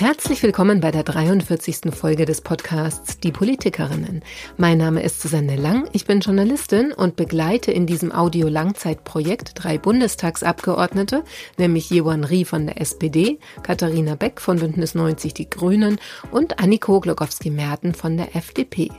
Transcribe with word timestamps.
Herzlich 0.00 0.42
willkommen 0.42 0.80
bei 0.80 0.90
der 0.90 1.02
43. 1.02 1.92
Folge 1.94 2.24
des 2.24 2.40
Podcasts 2.40 3.20
Die 3.20 3.32
Politikerinnen. 3.32 4.22
Mein 4.56 4.78
Name 4.78 5.02
ist 5.02 5.20
Susanne 5.20 5.56
Lang, 5.56 5.90
ich 5.92 6.06
bin 6.06 6.20
Journalistin 6.20 6.94
und 6.94 7.16
begleite 7.16 7.70
in 7.70 7.86
diesem 7.86 8.10
Audio-Langzeitprojekt 8.10 9.52
drei 9.56 9.76
Bundestagsabgeordnete, 9.76 11.22
nämlich 11.58 11.90
Jewan 11.90 12.24
Rie 12.24 12.46
von 12.46 12.64
der 12.64 12.80
SPD, 12.80 13.38
Katharina 13.62 14.14
Beck 14.14 14.40
von 14.40 14.58
Bündnis 14.60 14.94
90 14.94 15.34
Die 15.34 15.50
Grünen 15.50 16.00
und 16.30 16.60
Anniko 16.60 16.98
Glogowski-Merten 17.00 17.92
von 17.92 18.16
der 18.16 18.34
FDP. 18.34 18.90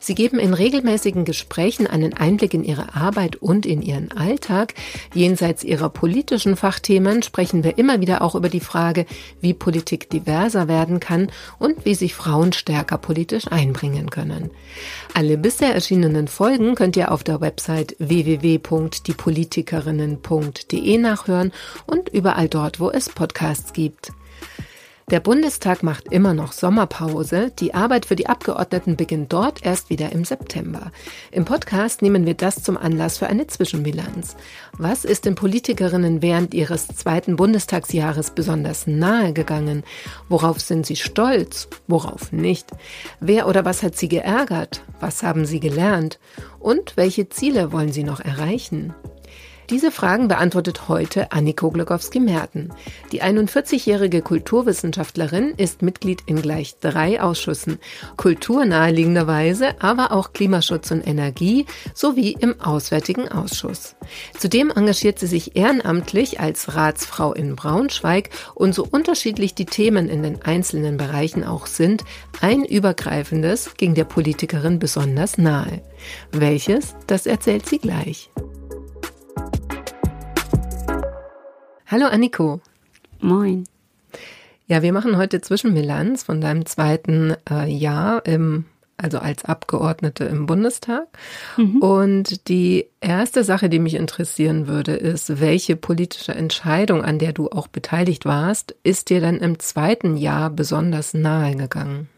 Sie 0.00 0.14
geben 0.14 0.38
in 0.38 0.54
regelmäßigen 0.54 1.26
Gesprächen 1.26 1.86
einen 1.86 2.14
Einblick 2.14 2.54
in 2.54 2.64
ihre 2.64 2.94
Arbeit 2.94 3.36
und 3.36 3.66
in 3.66 3.82
ihren 3.82 4.10
Alltag. 4.12 4.72
Jenseits 5.12 5.64
ihrer 5.64 5.90
politischen 5.90 6.56
Fachthemen 6.56 7.22
sprechen 7.22 7.62
wir 7.62 7.76
immer 7.76 8.00
wieder 8.00 8.22
auch 8.22 8.34
über 8.34 8.48
die 8.48 8.60
Frage, 8.60 9.04
wie 9.42 9.52
Politik 9.52 10.08
divers 10.08 10.45
diverser 10.46 10.68
werden 10.68 11.00
kann 11.00 11.32
und 11.58 11.84
wie 11.84 11.94
sich 11.94 12.14
Frauen 12.14 12.52
stärker 12.52 12.98
politisch 12.98 13.50
einbringen 13.50 14.10
können. 14.10 14.52
Alle 15.14 15.38
bisher 15.38 15.74
erschienenen 15.74 16.28
Folgen 16.28 16.76
könnt 16.76 16.96
ihr 16.96 17.10
auf 17.10 17.24
der 17.24 17.40
Website 17.40 17.96
www.diepolitikerinnen.de 17.98 20.98
nachhören 20.98 21.50
und 21.86 22.10
überall 22.10 22.48
dort, 22.48 22.78
wo 22.80 22.90
es 22.90 23.08
Podcasts 23.08 23.72
gibt. 23.72 24.12
Der 25.08 25.20
Bundestag 25.20 25.84
macht 25.84 26.10
immer 26.10 26.34
noch 26.34 26.50
Sommerpause. 26.50 27.52
Die 27.60 27.74
Arbeit 27.74 28.06
für 28.06 28.16
die 28.16 28.26
Abgeordneten 28.26 28.96
beginnt 28.96 29.32
dort 29.32 29.64
erst 29.64 29.88
wieder 29.88 30.10
im 30.10 30.24
September. 30.24 30.90
Im 31.30 31.44
Podcast 31.44 32.02
nehmen 32.02 32.26
wir 32.26 32.34
das 32.34 32.64
zum 32.64 32.76
Anlass 32.76 33.18
für 33.18 33.28
eine 33.28 33.46
Zwischenbilanz. 33.46 34.34
Was 34.72 35.04
ist 35.04 35.24
den 35.24 35.36
Politikerinnen 35.36 36.22
während 36.22 36.54
ihres 36.54 36.88
zweiten 36.88 37.36
Bundestagsjahres 37.36 38.30
besonders 38.32 38.88
nahe 38.88 39.32
gegangen? 39.32 39.84
Worauf 40.28 40.60
sind 40.60 40.86
sie 40.86 40.96
stolz? 40.96 41.68
Worauf 41.86 42.32
nicht? 42.32 42.66
Wer 43.20 43.46
oder 43.46 43.64
was 43.64 43.84
hat 43.84 43.96
sie 43.96 44.08
geärgert? 44.08 44.82
Was 44.98 45.22
haben 45.22 45.46
sie 45.46 45.60
gelernt? 45.60 46.18
Und 46.58 46.96
welche 46.96 47.28
Ziele 47.28 47.70
wollen 47.70 47.92
sie 47.92 48.02
noch 48.02 48.18
erreichen? 48.18 48.92
Diese 49.68 49.90
Fragen 49.90 50.28
beantwortet 50.28 50.88
heute 50.88 51.32
Anniko 51.32 51.72
Glogowski-Merten. 51.72 52.72
Die 53.10 53.20
41-jährige 53.20 54.22
Kulturwissenschaftlerin 54.22 55.54
ist 55.56 55.82
Mitglied 55.82 56.22
in 56.26 56.40
gleich 56.40 56.78
drei 56.78 57.20
Ausschüssen. 57.20 57.78
Kultur 58.16 58.64
naheliegenderweise, 58.64 59.80
aber 59.80 60.12
auch 60.12 60.32
Klimaschutz 60.32 60.92
und 60.92 61.04
Energie 61.04 61.66
sowie 61.94 62.36
im 62.38 62.60
Auswärtigen 62.60 63.28
Ausschuss. 63.28 63.96
Zudem 64.38 64.70
engagiert 64.70 65.18
sie 65.18 65.26
sich 65.26 65.56
ehrenamtlich 65.56 66.38
als 66.38 66.76
Ratsfrau 66.76 67.32
in 67.32 67.56
Braunschweig 67.56 68.30
und 68.54 68.72
so 68.72 68.86
unterschiedlich 68.88 69.54
die 69.54 69.66
Themen 69.66 70.08
in 70.08 70.22
den 70.22 70.42
einzelnen 70.42 70.96
Bereichen 70.96 71.42
auch 71.42 71.66
sind, 71.66 72.04
ein 72.40 72.64
übergreifendes 72.64 73.74
ging 73.76 73.94
der 73.94 74.04
Politikerin 74.04 74.78
besonders 74.78 75.38
nahe. 75.38 75.82
Welches, 76.30 76.94
das 77.08 77.26
erzählt 77.26 77.66
sie 77.66 77.78
gleich. 77.78 78.30
Hallo 81.88 82.06
Anniko. 82.06 82.60
Moin. 83.20 83.62
Ja, 84.66 84.82
wir 84.82 84.92
machen 84.92 85.16
heute 85.16 85.40
Zwischenbilanz 85.40 86.24
von 86.24 86.40
deinem 86.40 86.66
zweiten 86.66 87.36
äh, 87.48 87.70
Jahr 87.70 88.26
im 88.26 88.64
also 88.96 89.18
als 89.18 89.44
Abgeordnete 89.44 90.24
im 90.24 90.46
Bundestag. 90.46 91.06
Mhm. 91.56 91.76
Und 91.76 92.48
die 92.48 92.86
erste 93.00 93.44
Sache, 93.44 93.68
die 93.68 93.78
mich 93.78 93.94
interessieren 93.94 94.66
würde, 94.66 94.94
ist, 94.94 95.38
welche 95.38 95.76
politische 95.76 96.34
Entscheidung, 96.34 97.04
an 97.04 97.20
der 97.20 97.32
du 97.32 97.50
auch 97.50 97.68
beteiligt 97.68 98.24
warst, 98.24 98.74
ist 98.82 99.10
dir 99.10 99.20
dann 99.20 99.36
im 99.36 99.60
zweiten 99.60 100.16
Jahr 100.16 100.50
besonders 100.50 101.14
nahe 101.14 101.54
gegangen? 101.54 102.08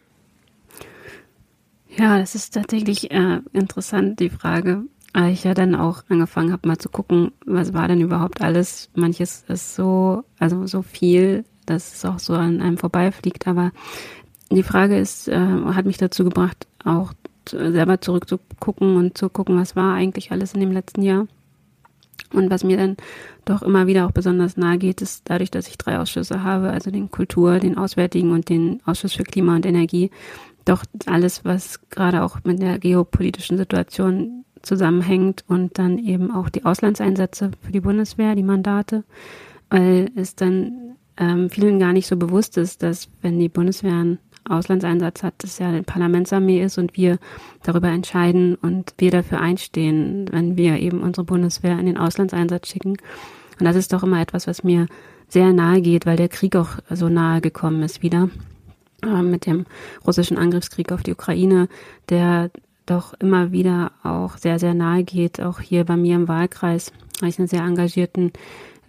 Ja, 1.94 2.18
das 2.18 2.34
ist 2.34 2.54
tatsächlich 2.54 3.10
äh, 3.10 3.40
interessant, 3.52 4.20
die 4.20 4.30
Frage 4.30 4.84
weil 5.12 5.32
ich 5.32 5.44
ja 5.44 5.54
dann 5.54 5.74
auch 5.74 6.02
angefangen 6.08 6.52
habe, 6.52 6.68
mal 6.68 6.78
zu 6.78 6.88
gucken, 6.88 7.32
was 7.44 7.72
war 7.72 7.88
denn 7.88 8.00
überhaupt 8.00 8.40
alles. 8.40 8.90
Manches 8.94 9.44
ist 9.48 9.74
so, 9.74 10.24
also 10.38 10.66
so 10.66 10.82
viel, 10.82 11.44
dass 11.66 11.94
es 11.94 12.04
auch 12.04 12.18
so 12.18 12.34
an 12.34 12.60
einem 12.60 12.78
vorbeifliegt. 12.78 13.46
Aber 13.46 13.72
die 14.50 14.62
Frage 14.62 14.98
ist, 14.98 15.28
äh, 15.28 15.38
hat 15.38 15.86
mich 15.86 15.98
dazu 15.98 16.24
gebracht, 16.24 16.66
auch 16.84 17.12
selber 17.50 18.00
zurückzugucken 18.00 18.96
und 18.96 19.16
zu 19.16 19.28
gucken, 19.28 19.58
was 19.58 19.76
war 19.76 19.94
eigentlich 19.94 20.32
alles 20.32 20.54
in 20.54 20.60
dem 20.60 20.72
letzten 20.72 21.02
Jahr. 21.02 21.26
Und 22.32 22.50
was 22.50 22.62
mir 22.62 22.76
dann 22.76 22.96
doch 23.46 23.62
immer 23.62 23.86
wieder 23.86 24.06
auch 24.06 24.12
besonders 24.12 24.58
nahe 24.58 24.76
geht, 24.76 25.00
ist 25.00 25.22
dadurch, 25.24 25.50
dass 25.50 25.68
ich 25.68 25.78
drei 25.78 25.98
Ausschüsse 25.98 26.42
habe, 26.42 26.70
also 26.70 26.90
den 26.90 27.10
Kultur, 27.10 27.58
den 27.58 27.78
Auswärtigen 27.78 28.32
und 28.32 28.50
den 28.50 28.82
Ausschuss 28.84 29.14
für 29.14 29.24
Klima 29.24 29.56
und 29.56 29.64
Energie, 29.64 30.10
doch 30.66 30.84
alles, 31.06 31.46
was 31.46 31.80
gerade 31.88 32.22
auch 32.22 32.38
mit 32.44 32.60
der 32.60 32.78
geopolitischen 32.78 33.56
Situation 33.56 34.44
zusammenhängt 34.62 35.44
und 35.48 35.78
dann 35.78 35.98
eben 35.98 36.30
auch 36.30 36.48
die 36.48 36.64
Auslandseinsätze 36.64 37.50
für 37.62 37.72
die 37.72 37.80
Bundeswehr, 37.80 38.34
die 38.34 38.42
Mandate, 38.42 39.04
weil 39.70 40.10
es 40.16 40.34
dann 40.34 40.96
ähm, 41.16 41.50
vielen 41.50 41.78
gar 41.78 41.92
nicht 41.92 42.06
so 42.06 42.16
bewusst 42.16 42.56
ist, 42.56 42.82
dass 42.82 43.08
wenn 43.22 43.38
die 43.38 43.48
Bundeswehr 43.48 43.92
einen 43.92 44.18
Auslandseinsatz 44.48 45.22
hat, 45.22 45.34
das 45.38 45.58
ja 45.58 45.68
eine 45.68 45.82
Parlamentsarmee 45.82 46.62
ist 46.62 46.78
und 46.78 46.96
wir 46.96 47.18
darüber 47.62 47.88
entscheiden 47.88 48.54
und 48.54 48.94
wir 48.98 49.10
dafür 49.10 49.40
einstehen, 49.40 50.26
wenn 50.30 50.56
wir 50.56 50.78
eben 50.78 51.02
unsere 51.02 51.24
Bundeswehr 51.24 51.78
in 51.78 51.86
den 51.86 51.98
Auslandseinsatz 51.98 52.68
schicken. 52.68 52.96
Und 53.58 53.64
das 53.64 53.76
ist 53.76 53.92
doch 53.92 54.02
immer 54.02 54.20
etwas, 54.20 54.46
was 54.46 54.64
mir 54.64 54.86
sehr 55.28 55.52
nahe 55.52 55.82
geht, 55.82 56.06
weil 56.06 56.16
der 56.16 56.28
Krieg 56.28 56.56
auch 56.56 56.70
so 56.90 57.08
nahe 57.08 57.40
gekommen 57.40 57.82
ist 57.82 58.02
wieder 58.02 58.30
äh, 59.02 59.22
mit 59.22 59.46
dem 59.46 59.66
russischen 60.06 60.38
Angriffskrieg 60.38 60.92
auf 60.92 61.02
die 61.02 61.12
Ukraine, 61.12 61.68
der 62.08 62.50
doch 62.90 63.14
immer 63.18 63.52
wieder 63.52 63.92
auch 64.02 64.36
sehr, 64.36 64.58
sehr 64.58 64.74
nahe 64.74 65.04
geht, 65.04 65.40
auch 65.40 65.60
hier 65.60 65.84
bei 65.84 65.96
mir 65.96 66.16
im 66.16 66.28
Wahlkreis, 66.28 66.92
weil 67.20 67.30
ich 67.30 67.38
einen 67.38 67.48
sehr 67.48 67.62
engagierten 67.62 68.32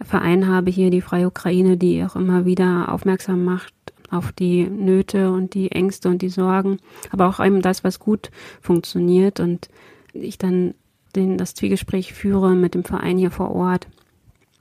Verein 0.02 0.46
habe 0.46 0.70
hier, 0.70 0.90
die 0.90 1.02
Freie 1.02 1.26
Ukraine, 1.26 1.76
die 1.76 2.04
auch 2.04 2.16
immer 2.16 2.44
wieder 2.44 2.92
aufmerksam 2.92 3.44
macht 3.44 3.74
auf 4.10 4.32
die 4.32 4.64
Nöte 4.64 5.30
und 5.30 5.54
die 5.54 5.70
Ängste 5.70 6.08
und 6.08 6.22
die 6.22 6.28
Sorgen, 6.28 6.78
aber 7.10 7.28
auch 7.28 7.44
eben 7.44 7.62
das, 7.62 7.84
was 7.84 7.98
gut 8.00 8.30
funktioniert. 8.60 9.40
Und 9.40 9.68
ich 10.12 10.36
dann 10.36 10.74
den, 11.14 11.38
das 11.38 11.54
Zwiegespräch 11.54 12.12
führe 12.12 12.54
mit 12.54 12.74
dem 12.74 12.84
Verein 12.84 13.18
hier 13.18 13.30
vor 13.30 13.54
Ort 13.54 13.86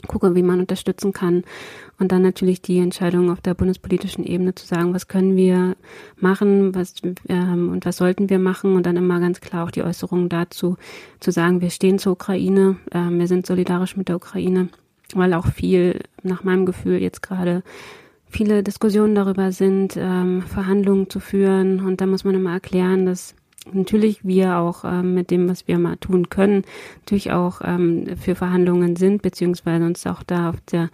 gucke, 0.07 0.35
wie 0.35 0.43
man 0.43 0.59
unterstützen 0.59 1.13
kann. 1.13 1.43
Und 1.99 2.11
dann 2.11 2.21
natürlich 2.21 2.61
die 2.61 2.79
Entscheidung 2.79 3.29
auf 3.31 3.41
der 3.41 3.53
bundespolitischen 3.53 4.25
Ebene 4.25 4.55
zu 4.55 4.65
sagen, 4.65 4.93
was 4.93 5.07
können 5.07 5.35
wir 5.35 5.75
machen, 6.17 6.73
was 6.73 6.95
ähm, 7.27 7.71
und 7.71 7.85
was 7.85 7.97
sollten 7.97 8.29
wir 8.29 8.39
machen 8.39 8.75
und 8.75 8.85
dann 8.85 8.95
immer 8.95 9.19
ganz 9.19 9.41
klar 9.41 9.65
auch 9.65 9.71
die 9.71 9.83
Äußerungen 9.83 10.29
dazu 10.29 10.77
zu 11.19 11.31
sagen, 11.31 11.61
wir 11.61 11.69
stehen 11.69 11.99
zur 11.99 12.13
Ukraine, 12.13 12.77
äh, 12.91 13.09
wir 13.09 13.27
sind 13.27 13.45
solidarisch 13.45 13.97
mit 13.97 14.07
der 14.07 14.15
Ukraine, 14.15 14.69
weil 15.13 15.33
auch 15.33 15.47
viel 15.47 15.99
nach 16.23 16.43
meinem 16.43 16.65
Gefühl 16.65 17.01
jetzt 17.01 17.21
gerade 17.21 17.63
viele 18.29 18.63
Diskussionen 18.63 19.15
darüber 19.15 19.51
sind, 19.51 19.97
ähm, 19.97 20.43
Verhandlungen 20.43 21.09
zu 21.09 21.19
führen 21.19 21.81
und 21.85 21.99
da 21.99 22.05
muss 22.05 22.23
man 22.23 22.35
immer 22.35 22.53
erklären, 22.53 23.05
dass 23.05 23.35
natürlich 23.73 24.25
wir 24.25 24.57
auch 24.57 24.83
ähm, 24.83 25.13
mit 25.13 25.31
dem, 25.31 25.49
was 25.49 25.67
wir 25.67 25.77
mal 25.77 25.97
tun 25.97 26.29
können, 26.29 26.63
natürlich 26.99 27.31
auch 27.31 27.61
ähm, 27.63 28.05
für 28.17 28.35
Verhandlungen 28.35 28.95
sind, 28.95 29.21
beziehungsweise 29.21 29.85
uns 29.85 30.05
auch 30.05 30.23
da 30.23 30.49
auf 30.49 30.61
der 30.71 30.89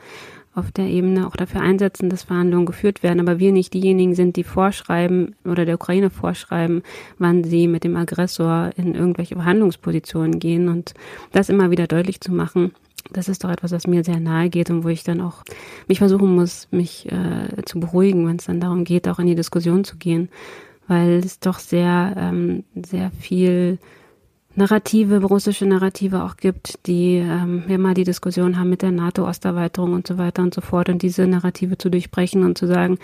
auf 0.56 0.72
der 0.72 0.86
Ebene 0.86 1.28
auch 1.28 1.36
dafür 1.36 1.62
einsetzen, 1.62 2.10
dass 2.10 2.24
Verhandlungen 2.24 2.66
geführt 2.66 3.04
werden, 3.04 3.20
aber 3.20 3.40
wir 3.40 3.52
nicht 3.52 3.74
diejenigen 3.74 4.16
sind, 4.16 4.38
die 4.38 4.46
vorschreiben 4.46 5.36
oder 5.44 5.66
der 5.66 5.76
Ukraine 5.76 6.10
vorschreiben, 6.10 6.82
wann 7.20 7.44
sie 7.44 7.68
mit 7.68 7.84
dem 7.84 7.98
Aggressor 7.98 8.72
in 8.78 8.96
irgendwelche 8.96 9.36
Verhandlungspositionen 9.36 10.40
gehen 10.40 10.70
und 10.70 10.94
das 11.34 11.50
immer 11.50 11.72
wieder 11.72 11.88
deutlich 11.88 12.22
zu 12.22 12.32
machen. 12.32 12.72
Das 13.12 13.28
ist 13.28 13.44
doch 13.44 13.52
etwas, 13.52 13.72
was 13.72 13.86
mir 13.86 14.04
sehr 14.04 14.20
nahe 14.20 14.50
geht 14.50 14.70
und 14.70 14.84
wo 14.84 14.88
ich 14.88 15.04
dann 15.04 15.22
auch 15.22 15.44
mich 15.88 16.00
versuchen 16.00 16.34
muss, 16.34 16.68
mich 16.72 17.12
äh, 17.12 17.64
zu 17.66 17.80
beruhigen, 17.80 18.26
wenn 18.26 18.38
es 18.38 18.46
dann 18.46 18.62
darum 18.62 18.86
geht, 18.86 19.08
auch 19.08 19.20
in 19.20 19.28
die 19.28 19.36
Diskussion 19.36 19.84
zu 19.84 19.98
gehen 19.98 20.30
weil 20.88 21.20
es 21.20 21.40
doch 21.40 21.60
sehr, 21.60 22.14
ähm, 22.18 22.64
sehr 22.76 23.12
viel 23.12 23.80
Narrative, 24.56 25.22
russische 25.22 25.66
Narrative 25.66 26.24
auch 26.24 26.38
gibt, 26.38 26.88
die 26.88 27.16
ähm, 27.16 27.64
wir 27.68 27.78
mal 27.78 27.94
die 27.94 28.06
Diskussion 28.06 28.58
haben 28.58 28.70
mit 28.70 28.82
der 28.82 28.92
NATO-Osterweiterung 28.92 29.94
und 29.94 30.08
so 30.08 30.18
weiter 30.18 30.44
und 30.44 30.54
so 30.54 30.62
fort 30.62 30.88
und 30.88 31.02
diese 31.02 31.28
Narrative 31.28 31.78
zu 31.78 31.90
durchbrechen 31.90 32.44
und 32.44 32.58
zu 32.58 32.66
sagen, 32.68 32.98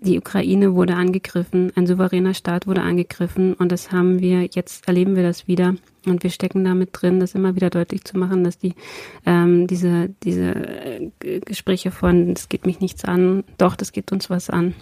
die 0.00 0.16
Ukraine 0.16 0.74
wurde 0.74 0.94
angegriffen, 0.94 1.72
ein 1.74 1.88
souveräner 1.88 2.32
Staat 2.32 2.68
wurde 2.68 2.82
angegriffen 2.82 3.54
und 3.54 3.72
das 3.72 3.90
haben 3.90 4.20
wir, 4.20 4.44
jetzt 4.52 4.86
erleben 4.86 5.16
wir 5.16 5.24
das 5.24 5.48
wieder 5.48 5.74
und 6.06 6.22
wir 6.22 6.30
stecken 6.30 6.62
damit 6.64 6.90
drin, 6.92 7.18
das 7.18 7.34
immer 7.34 7.56
wieder 7.56 7.70
deutlich 7.70 8.04
zu 8.04 8.16
machen, 8.16 8.44
dass 8.44 8.58
die 8.58 8.74
ähm, 9.26 9.66
diese, 9.66 10.10
diese 10.22 10.54
äh, 10.54 11.10
Gespräche 11.40 11.90
von, 11.90 12.34
das 12.34 12.48
geht 12.48 12.64
mich 12.64 12.78
nichts 12.78 13.04
an, 13.04 13.42
doch, 13.58 13.74
das 13.74 13.90
geht 13.90 14.12
uns 14.12 14.30
was 14.30 14.50
an. 14.50 14.74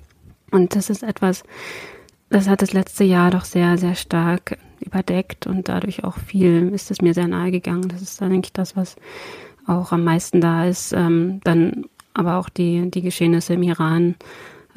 Und 0.50 0.76
das 0.76 0.90
ist 0.90 1.02
etwas, 1.02 1.43
das 2.28 2.49
hat 2.49 2.62
das 2.62 2.73
letzte 2.73 3.05
Jahr 3.05 3.31
doch 3.31 3.44
sehr, 3.44 3.78
sehr 3.78 3.94
stark 3.94 4.58
überdeckt 4.81 5.46
und 5.46 5.69
dadurch 5.69 6.05
auch 6.05 6.19
viel 6.19 6.70
ist 6.75 6.90
es 6.90 7.00
mir 7.00 7.14
sehr 7.14 7.28
nahe 7.28 7.50
gegangen. 7.50 7.88
Das 7.88 8.02
ist 8.02 8.20
dann, 8.20 8.31
denke 8.31 8.46
ich, 8.46 8.52
das, 8.52 8.76
was 8.76 8.96
auch 9.67 9.93
am 9.93 10.05
meisten 10.05 10.40
da 10.40 10.67
ist. 10.67 10.93
Ähm, 10.93 11.40
dann 11.44 11.87
aber 12.14 12.37
auch 12.37 12.49
die, 12.49 12.90
die 12.90 13.02
Geschehnisse 13.02 13.55
im 13.55 13.62
Iran, 13.62 14.17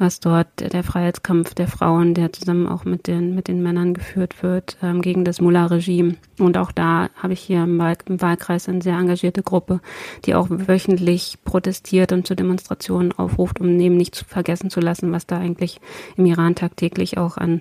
was 0.00 0.18
dort 0.18 0.48
der 0.58 0.82
Freiheitskampf 0.82 1.54
der 1.54 1.68
Frauen, 1.68 2.14
der 2.14 2.32
zusammen 2.32 2.66
auch 2.66 2.84
mit 2.84 3.06
den, 3.06 3.34
mit 3.34 3.48
den 3.48 3.62
Männern 3.62 3.92
geführt 3.92 4.42
wird, 4.42 4.78
ähm, 4.82 5.02
gegen 5.02 5.24
das 5.24 5.40
Mullah-Regime. 5.40 6.16
Und 6.38 6.56
auch 6.56 6.72
da 6.72 7.10
habe 7.14 7.34
ich 7.34 7.40
hier 7.40 7.64
im, 7.64 7.78
Wahl, 7.78 7.96
im 8.06 8.20
Wahlkreis 8.20 8.68
eine 8.68 8.80
sehr 8.80 8.96
engagierte 8.96 9.42
Gruppe, 9.42 9.80
die 10.24 10.34
auch 10.34 10.46
wöchentlich 10.48 11.38
protestiert 11.44 12.12
und 12.12 12.26
zu 12.26 12.34
Demonstrationen 12.34 13.12
aufruft, 13.12 13.60
um 13.60 13.78
eben 13.78 13.98
nicht 13.98 14.14
zu 14.14 14.24
vergessen 14.24 14.70
zu 14.70 14.80
lassen, 14.80 15.12
was 15.12 15.26
da 15.26 15.38
eigentlich 15.38 15.80
im 16.16 16.24
Iran 16.24 16.54
tagtäglich 16.54 17.18
auch 17.18 17.36
an 17.36 17.60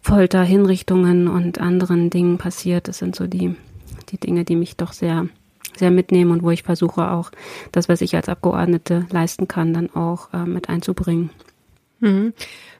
Folter, 0.00 0.42
Hinrichtungen 0.42 1.28
und 1.28 1.60
anderen 1.60 2.08
Dingen 2.08 2.38
passiert. 2.38 2.88
Das 2.88 2.98
sind 2.98 3.14
so 3.14 3.26
die, 3.26 3.54
die 4.08 4.18
Dinge, 4.18 4.44
die 4.44 4.56
mich 4.56 4.76
doch 4.76 4.94
sehr 4.94 5.28
sehr 5.76 5.90
mitnehmen 5.90 6.32
und 6.32 6.42
wo 6.42 6.50
ich 6.50 6.64
versuche 6.64 7.10
auch 7.10 7.30
das, 7.72 7.88
was 7.88 8.00
ich 8.00 8.16
als 8.16 8.28
Abgeordnete 8.28 9.06
leisten 9.10 9.46
kann, 9.48 9.72
dann 9.72 9.90
auch 9.94 10.32
äh, 10.32 10.44
mit 10.44 10.68
einzubringen. 10.68 11.30
Mhm. 12.00 12.32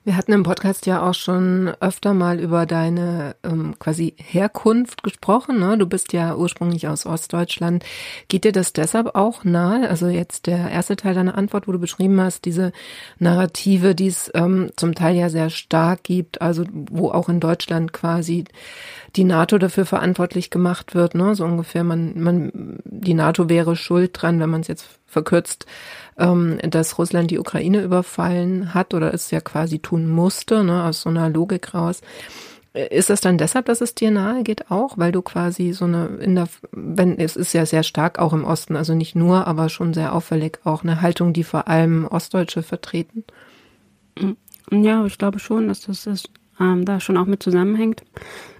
Wir 0.02 0.16
hatten 0.16 0.32
im 0.32 0.44
Podcast 0.44 0.86
ja 0.86 1.06
auch 1.06 1.12
schon 1.12 1.68
öfter 1.80 2.14
mal 2.14 2.40
über 2.40 2.64
deine 2.64 3.36
ähm, 3.44 3.78
quasi 3.78 4.14
Herkunft 4.16 5.02
gesprochen. 5.02 5.58
Ne? 5.58 5.76
Du 5.76 5.86
bist 5.86 6.14
ja 6.14 6.34
ursprünglich 6.36 6.88
aus 6.88 7.04
Ostdeutschland. 7.04 7.84
Geht 8.28 8.44
dir 8.44 8.52
das 8.52 8.72
deshalb 8.72 9.14
auch 9.14 9.44
nahe? 9.44 9.90
Also 9.90 10.08
jetzt 10.08 10.46
der 10.46 10.70
erste 10.70 10.96
Teil 10.96 11.14
deiner 11.14 11.36
Antwort, 11.36 11.68
wo 11.68 11.72
du 11.72 11.78
beschrieben 11.78 12.18
hast, 12.18 12.46
diese 12.46 12.72
Narrative, 13.18 13.94
die 13.94 14.06
es 14.06 14.30
ähm, 14.34 14.70
zum 14.76 14.94
Teil 14.94 15.16
ja 15.16 15.28
sehr 15.28 15.50
stark 15.50 16.02
gibt, 16.02 16.40
also 16.40 16.64
wo 16.72 17.10
auch 17.10 17.28
in 17.28 17.38
Deutschland 17.38 17.92
quasi 17.92 18.44
die 19.16 19.24
NATO 19.24 19.58
dafür 19.58 19.84
verantwortlich 19.84 20.48
gemacht 20.48 20.94
wird, 20.94 21.14
ne? 21.14 21.34
so 21.34 21.44
ungefähr 21.44 21.84
man, 21.84 22.18
man, 22.18 22.78
die 22.84 23.14
NATO 23.14 23.50
wäre 23.50 23.76
schuld 23.76 24.12
dran, 24.14 24.40
wenn 24.40 24.50
man 24.50 24.62
es 24.62 24.68
jetzt 24.68 24.86
verkürzt 25.10 25.66
ähm, 26.20 26.58
dass 26.62 26.98
Russland 26.98 27.30
die 27.30 27.38
Ukraine 27.38 27.82
überfallen 27.82 28.74
hat 28.74 28.94
oder 28.94 29.12
es 29.12 29.30
ja 29.30 29.40
quasi 29.40 29.80
tun 29.80 30.08
musste, 30.08 30.62
ne, 30.62 30.84
aus 30.84 31.02
so 31.02 31.08
einer 31.08 31.28
Logik 31.28 31.74
raus. 31.74 32.02
Ist 32.72 33.10
das 33.10 33.20
dann 33.20 33.36
deshalb, 33.36 33.66
dass 33.66 33.80
es 33.80 33.96
dir 33.96 34.12
nahe 34.12 34.44
geht 34.44 34.70
auch, 34.70 34.96
weil 34.96 35.10
du 35.10 35.22
quasi 35.22 35.72
so 35.72 35.86
eine 35.86 36.06
in 36.20 36.36
der 36.36 36.48
wenn 36.70 37.18
es 37.18 37.34
ist 37.34 37.52
ja 37.52 37.66
sehr 37.66 37.82
stark 37.82 38.20
auch 38.20 38.32
im 38.32 38.44
Osten, 38.44 38.76
also 38.76 38.94
nicht 38.94 39.16
nur, 39.16 39.48
aber 39.48 39.68
schon 39.68 39.92
sehr 39.92 40.14
auffällig 40.14 40.60
auch 40.62 40.84
eine 40.84 41.00
Haltung, 41.00 41.32
die 41.32 41.42
vor 41.42 41.66
allem 41.66 42.06
Ostdeutsche 42.06 42.62
vertreten. 42.62 43.24
Ja, 44.70 45.04
ich 45.04 45.18
glaube 45.18 45.40
schon, 45.40 45.66
dass 45.66 45.80
das 45.80 46.06
ist, 46.06 46.30
ähm, 46.60 46.84
da 46.84 47.00
schon 47.00 47.16
auch 47.16 47.26
mit 47.26 47.42
zusammenhängt, 47.42 48.04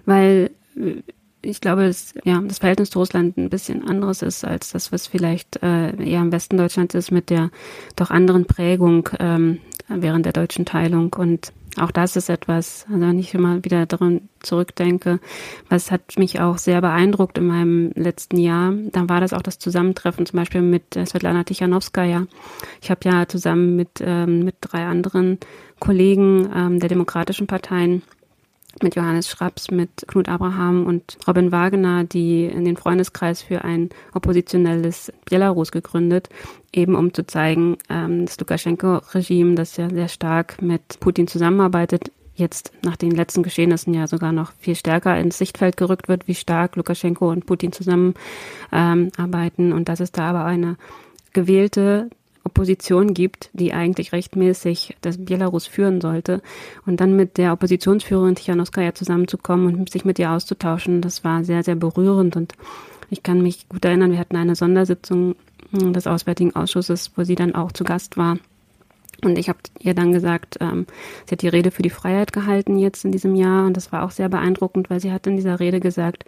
weil 0.05 0.51
äh, 0.75 1.01
ich 1.41 1.61
glaube, 1.61 1.87
dass 1.87 2.13
ja, 2.23 2.39
das 2.41 2.59
Verhältnis 2.59 2.89
zu 2.89 2.99
Russland 2.99 3.37
ein 3.37 3.49
bisschen 3.49 3.87
anderes 3.87 4.21
ist 4.21 4.45
als 4.45 4.71
das, 4.71 4.91
was 4.91 5.07
vielleicht 5.07 5.61
äh, 5.63 5.95
eher 5.95 6.21
im 6.21 6.31
Westen 6.31 6.57
Deutschlands 6.57 6.95
ist, 6.95 7.11
mit 7.11 7.29
der 7.29 7.49
doch 7.95 8.11
anderen 8.11 8.45
Prägung 8.45 9.09
ähm, 9.19 9.59
während 9.87 10.25
der 10.25 10.33
deutschen 10.33 10.65
Teilung. 10.65 11.13
Und 11.13 11.51
auch 11.77 11.91
das 11.91 12.15
ist 12.15 12.29
etwas, 12.29 12.85
also 12.89 13.01
wenn 13.01 13.19
ich 13.19 13.33
immer 13.33 13.63
wieder 13.63 13.85
daran 13.85 14.29
zurückdenke, 14.39 15.19
was 15.69 15.89
hat 15.89 16.17
mich 16.17 16.39
auch 16.41 16.57
sehr 16.57 16.81
beeindruckt 16.81 17.37
in 17.37 17.47
meinem 17.47 17.91
letzten 17.95 18.37
Jahr. 18.37 18.73
Dann 18.91 19.09
war 19.09 19.21
das 19.21 19.33
auch 19.33 19.41
das 19.41 19.57
Zusammentreffen 19.57 20.25
zum 20.25 20.37
Beispiel 20.37 20.61
mit 20.61 20.95
äh, 20.95 21.05
Svetlana 21.05 21.43
Tichanowskaja. 21.43 22.27
Ich 22.81 22.91
habe 22.91 23.01
ja 23.05 23.27
zusammen 23.27 23.75
mit, 23.75 24.01
ähm, 24.01 24.43
mit 24.43 24.55
drei 24.61 24.85
anderen 24.85 25.39
Kollegen 25.79 26.49
ähm, 26.53 26.79
der 26.79 26.89
demokratischen 26.89 27.47
Parteien 27.47 28.03
mit 28.81 28.95
Johannes 28.95 29.29
Schraps, 29.29 29.71
mit 29.71 30.05
Knut 30.07 30.29
Abraham 30.29 30.85
und 30.85 31.17
Robin 31.27 31.51
Wagner, 31.51 32.03
die 32.03 32.45
in 32.45 32.65
den 32.65 32.77
Freundeskreis 32.77 33.41
für 33.41 33.63
ein 33.63 33.89
oppositionelles 34.13 35.11
Belarus 35.25 35.71
gegründet, 35.71 36.29
eben 36.73 36.95
um 36.95 37.13
zu 37.13 37.27
zeigen, 37.27 37.77
ähm, 37.89 38.25
das 38.25 38.39
Lukaschenko-Regime, 38.39 39.55
das 39.55 39.77
ja 39.77 39.89
sehr 39.89 40.07
stark 40.07 40.61
mit 40.61 40.99
Putin 40.99 41.27
zusammenarbeitet, 41.27 42.11
jetzt 42.35 42.71
nach 42.83 42.97
den 42.97 43.11
letzten 43.11 43.43
Geschehnissen 43.43 43.93
ja 43.93 44.07
sogar 44.07 44.31
noch 44.31 44.51
viel 44.59 44.75
stärker 44.75 45.17
ins 45.17 45.37
Sichtfeld 45.37 45.77
gerückt 45.77 46.07
wird, 46.07 46.27
wie 46.27 46.35
stark 46.35 46.75
Lukaschenko 46.75 47.29
und 47.29 47.45
Putin 47.45 47.71
zusammenarbeiten. 47.71 49.73
Und 49.73 49.89
dass 49.89 49.99
es 49.99 50.11
da 50.11 50.29
aber 50.29 50.45
eine 50.45 50.77
gewählte 51.33 52.09
Opposition 52.43 53.13
gibt, 53.13 53.49
die 53.53 53.73
eigentlich 53.73 54.13
rechtmäßig 54.13 54.97
das 55.01 55.23
Belarus 55.23 55.67
führen 55.67 56.01
sollte. 56.01 56.41
Und 56.85 56.99
dann 56.99 57.15
mit 57.15 57.37
der 57.37 57.53
Oppositionsführerin 57.53 58.35
Tichanowskaja 58.35 58.93
zusammenzukommen 58.93 59.75
und 59.75 59.91
sich 59.91 60.05
mit 60.05 60.17
ihr 60.19 60.31
auszutauschen, 60.31 61.01
das 61.01 61.23
war 61.23 61.43
sehr, 61.43 61.63
sehr 61.63 61.75
berührend. 61.75 62.35
Und 62.35 62.53
ich 63.09 63.23
kann 63.23 63.41
mich 63.41 63.69
gut 63.69 63.85
erinnern, 63.85 64.11
wir 64.11 64.19
hatten 64.19 64.37
eine 64.37 64.55
Sondersitzung 64.55 65.35
des 65.71 66.07
Auswärtigen 66.07 66.55
Ausschusses, 66.55 67.11
wo 67.15 67.23
sie 67.23 67.35
dann 67.35 67.55
auch 67.55 67.71
zu 67.71 67.83
Gast 67.83 68.17
war. 68.17 68.37
Und 69.23 69.37
ich 69.37 69.49
habe 69.49 69.59
ihr 69.79 69.93
dann 69.93 70.11
gesagt, 70.11 70.57
ähm, 70.61 70.87
sie 71.25 71.33
hat 71.33 71.41
die 71.43 71.47
Rede 71.47 71.69
für 71.69 71.83
die 71.83 71.89
Freiheit 71.91 72.33
gehalten 72.33 72.77
jetzt 72.77 73.05
in 73.05 73.11
diesem 73.11 73.35
Jahr. 73.35 73.67
Und 73.67 73.77
das 73.77 73.91
war 73.91 74.03
auch 74.03 74.11
sehr 74.11 74.29
beeindruckend, 74.29 74.89
weil 74.89 74.99
sie 74.99 75.11
hat 75.11 75.27
in 75.27 75.35
dieser 75.35 75.59
Rede 75.59 75.79
gesagt, 75.79 76.25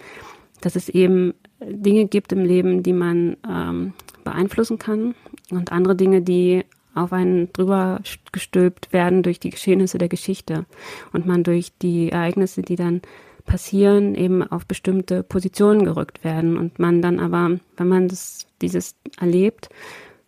dass 0.66 0.76
es 0.76 0.90
eben 0.90 1.34
Dinge 1.62 2.06
gibt 2.08 2.32
im 2.32 2.46
Leben, 2.46 2.84
die 2.84 2.94
man 2.94 3.38
ähm, 3.48 3.94
beeinflussen 4.24 4.80
kann 4.80 5.16
und 5.52 5.72
andere 5.72 5.96
Dinge, 5.96 6.22
die 6.22 6.64
auf 6.96 7.12
einen 7.12 7.52
drüber 7.54 8.02
gestülpt 8.32 8.94
werden 8.94 9.24
durch 9.24 9.40
die 9.40 9.50
Geschehnisse 9.50 9.98
der 9.98 10.10
Geschichte 10.10 10.66
und 11.12 11.26
man 11.26 11.44
durch 11.44 11.72
die 11.82 12.12
Ereignisse, 12.12 12.62
die 12.62 12.76
dann 12.76 13.02
passieren, 13.46 14.16
eben 14.16 14.44
auf 14.44 14.66
bestimmte 14.66 15.24
Positionen 15.24 15.84
gerückt 15.84 16.24
werden 16.24 16.58
und 16.58 16.80
man 16.80 17.02
dann 17.02 17.20
aber, 17.20 17.60
wenn 17.78 17.88
man 17.88 18.08
das, 18.08 18.48
dieses 18.62 18.96
erlebt, 19.20 19.70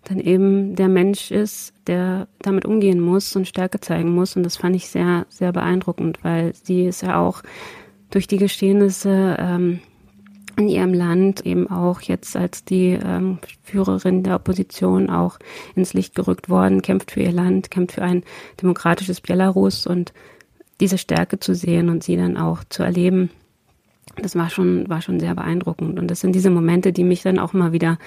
dann 0.04 0.20
eben 0.20 0.76
der 0.76 0.90
Mensch 0.90 1.32
ist, 1.32 1.74
der 1.88 2.28
damit 2.40 2.66
umgehen 2.66 3.00
muss 3.00 3.36
und 3.36 3.48
Stärke 3.48 3.80
zeigen 3.80 4.14
muss. 4.14 4.36
Und 4.36 4.44
das 4.44 4.58
fand 4.58 4.76
ich 4.76 4.88
sehr, 4.88 5.26
sehr 5.30 5.52
beeindruckend, 5.52 6.20
weil 6.24 6.54
sie 6.54 6.86
ist 6.86 7.02
ja 7.02 7.20
auch 7.20 7.42
durch 8.12 8.28
die 8.28 8.38
Geschehnisse 8.38 9.38
ähm, 9.40 9.80
in 10.58 10.68
ihrem 10.68 10.94
Land 10.94 11.46
eben 11.46 11.70
auch 11.70 12.02
jetzt 12.02 12.36
als 12.36 12.64
die 12.64 13.00
ähm, 13.02 13.40
Führerin 13.64 14.24
der 14.24 14.36
Opposition 14.36 15.10
auch 15.10 15.38
ins 15.76 15.94
Licht 15.94 16.16
gerückt 16.16 16.50
worden, 16.50 16.82
kämpft 16.82 17.12
für 17.12 17.22
ihr 17.22 17.32
Land, 17.32 17.72
kämpft 17.72 17.96
für 17.96 18.04
ein 18.04 18.24
demokratisches 18.62 19.22
Belarus 19.22 19.86
und 19.88 20.14
diese 20.80 20.98
Stärke 20.98 21.40
zu 21.40 21.56
sehen 21.56 21.90
und 21.90 22.04
sie 22.04 22.18
dann 22.18 22.38
auch 22.38 22.64
zu 22.70 22.84
erleben, 22.84 23.30
das 24.22 24.36
war 24.36 24.50
schon, 24.50 24.88
war 24.90 25.02
schon 25.02 25.20
sehr 25.20 25.36
beeindruckend. 25.36 26.00
Und 26.00 26.10
das 26.10 26.22
sind 26.22 26.34
diese 26.34 26.50
Momente, 26.50 26.94
die 26.94 27.04
mich 27.04 27.24
dann 27.24 27.40
auch 27.40 27.54
mal 27.54 27.72
wieder 27.72 27.98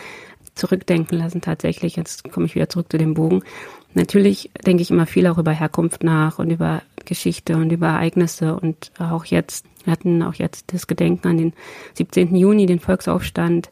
zurückdenken 0.55 1.19
lassen, 1.19 1.41
tatsächlich. 1.41 1.97
Jetzt 1.97 2.31
komme 2.31 2.47
ich 2.47 2.55
wieder 2.55 2.69
zurück 2.69 2.87
zu 2.91 2.99
dem 2.99 3.15
Bogen. 3.15 3.43
Natürlich 3.95 4.51
denke 4.67 4.83
ich 4.83 4.91
immer 4.91 5.07
viel 5.07 5.27
auch 5.27 5.39
über 5.39 5.53
Herkunft 5.53 6.05
nach 6.05 6.39
und 6.39 6.51
über 6.51 6.83
Geschichte 7.05 7.57
und 7.57 7.73
über 7.73 7.89
Ereignisse 7.89 8.57
und 8.57 8.93
auch 8.99 9.25
jetzt, 9.25 9.67
wir 9.89 9.93
hatten 9.93 10.23
auch 10.23 10.35
jetzt 10.35 10.73
das 10.73 10.87
Gedenken 10.87 11.29
an 11.29 11.39
den 11.39 11.53
17. 11.95 12.37
Juni, 12.37 12.67
den 12.67 12.79
Volksaufstand 12.79 13.71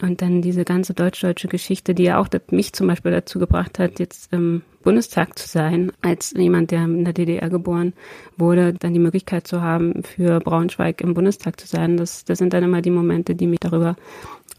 und 0.00 0.20
dann 0.20 0.42
diese 0.42 0.64
ganze 0.64 0.94
deutsch-deutsche 0.94 1.48
Geschichte, 1.48 1.94
die 1.94 2.04
ja 2.04 2.18
auch 2.18 2.28
mich 2.50 2.72
zum 2.72 2.86
Beispiel 2.86 3.12
dazu 3.12 3.38
gebracht 3.38 3.78
hat, 3.78 3.98
jetzt 3.98 4.32
im 4.32 4.62
Bundestag 4.82 5.38
zu 5.38 5.48
sein, 5.48 5.92
als 6.02 6.32
jemand, 6.36 6.70
der 6.70 6.84
in 6.84 7.04
der 7.04 7.12
DDR 7.12 7.50
geboren 7.50 7.92
wurde, 8.36 8.72
dann 8.72 8.92
die 8.92 8.98
Möglichkeit 8.98 9.46
zu 9.46 9.62
haben, 9.62 10.02
für 10.02 10.40
Braunschweig 10.40 11.00
im 11.00 11.14
Bundestag 11.14 11.60
zu 11.60 11.66
sein. 11.66 11.96
Das, 11.96 12.24
das 12.24 12.38
sind 12.38 12.52
dann 12.52 12.64
immer 12.64 12.82
die 12.82 12.90
Momente, 12.90 13.34
die 13.34 13.46
mich 13.46 13.60
darüber 13.60 13.96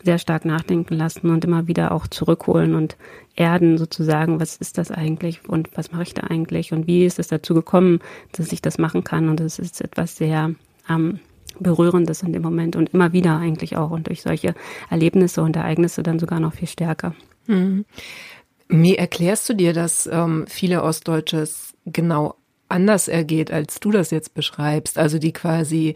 sehr 0.03 0.17
stark 0.17 0.45
nachdenken 0.45 0.95
lassen 0.95 1.29
und 1.29 1.45
immer 1.45 1.67
wieder 1.67 1.91
auch 1.91 2.07
zurückholen 2.07 2.75
und 2.75 2.97
erden 3.35 3.77
sozusagen, 3.77 4.39
was 4.39 4.57
ist 4.57 4.77
das 4.77 4.91
eigentlich 4.91 5.47
und 5.47 5.69
was 5.75 5.91
mache 5.91 6.03
ich 6.03 6.13
da 6.13 6.23
eigentlich 6.23 6.71
und 6.71 6.87
wie 6.87 7.05
ist 7.05 7.19
es 7.19 7.27
dazu 7.27 7.53
gekommen, 7.53 7.99
dass 8.31 8.51
ich 8.51 8.61
das 8.61 8.77
machen 8.77 9.03
kann 9.03 9.29
und 9.29 9.39
das 9.39 9.59
ist 9.59 9.81
etwas 9.81 10.15
sehr 10.15 10.53
ähm, 10.89 11.19
Berührendes 11.59 12.21
in 12.21 12.33
dem 12.33 12.41
Moment 12.41 12.75
und 12.75 12.93
immer 12.93 13.13
wieder 13.13 13.37
eigentlich 13.37 13.77
auch 13.77 13.91
und 13.91 14.07
durch 14.07 14.21
solche 14.21 14.53
Erlebnisse 14.89 15.41
und 15.41 15.55
Ereignisse 15.55 16.03
dann 16.03 16.19
sogar 16.19 16.39
noch 16.39 16.53
viel 16.53 16.67
stärker. 16.67 17.15
Mhm. 17.47 17.85
Wie 18.69 18.97
erklärst 18.97 19.47
du 19.49 19.53
dir, 19.53 19.73
dass 19.73 20.07
ähm, 20.11 20.45
viele 20.47 20.83
Ostdeutsches 20.83 21.73
genau 21.85 22.35
anders 22.69 23.07
ergeht, 23.07 23.51
als 23.51 23.79
du 23.79 23.91
das 23.91 24.11
jetzt 24.11 24.33
beschreibst? 24.33 24.97
Also 24.97 25.19
die 25.19 25.31
quasi 25.31 25.95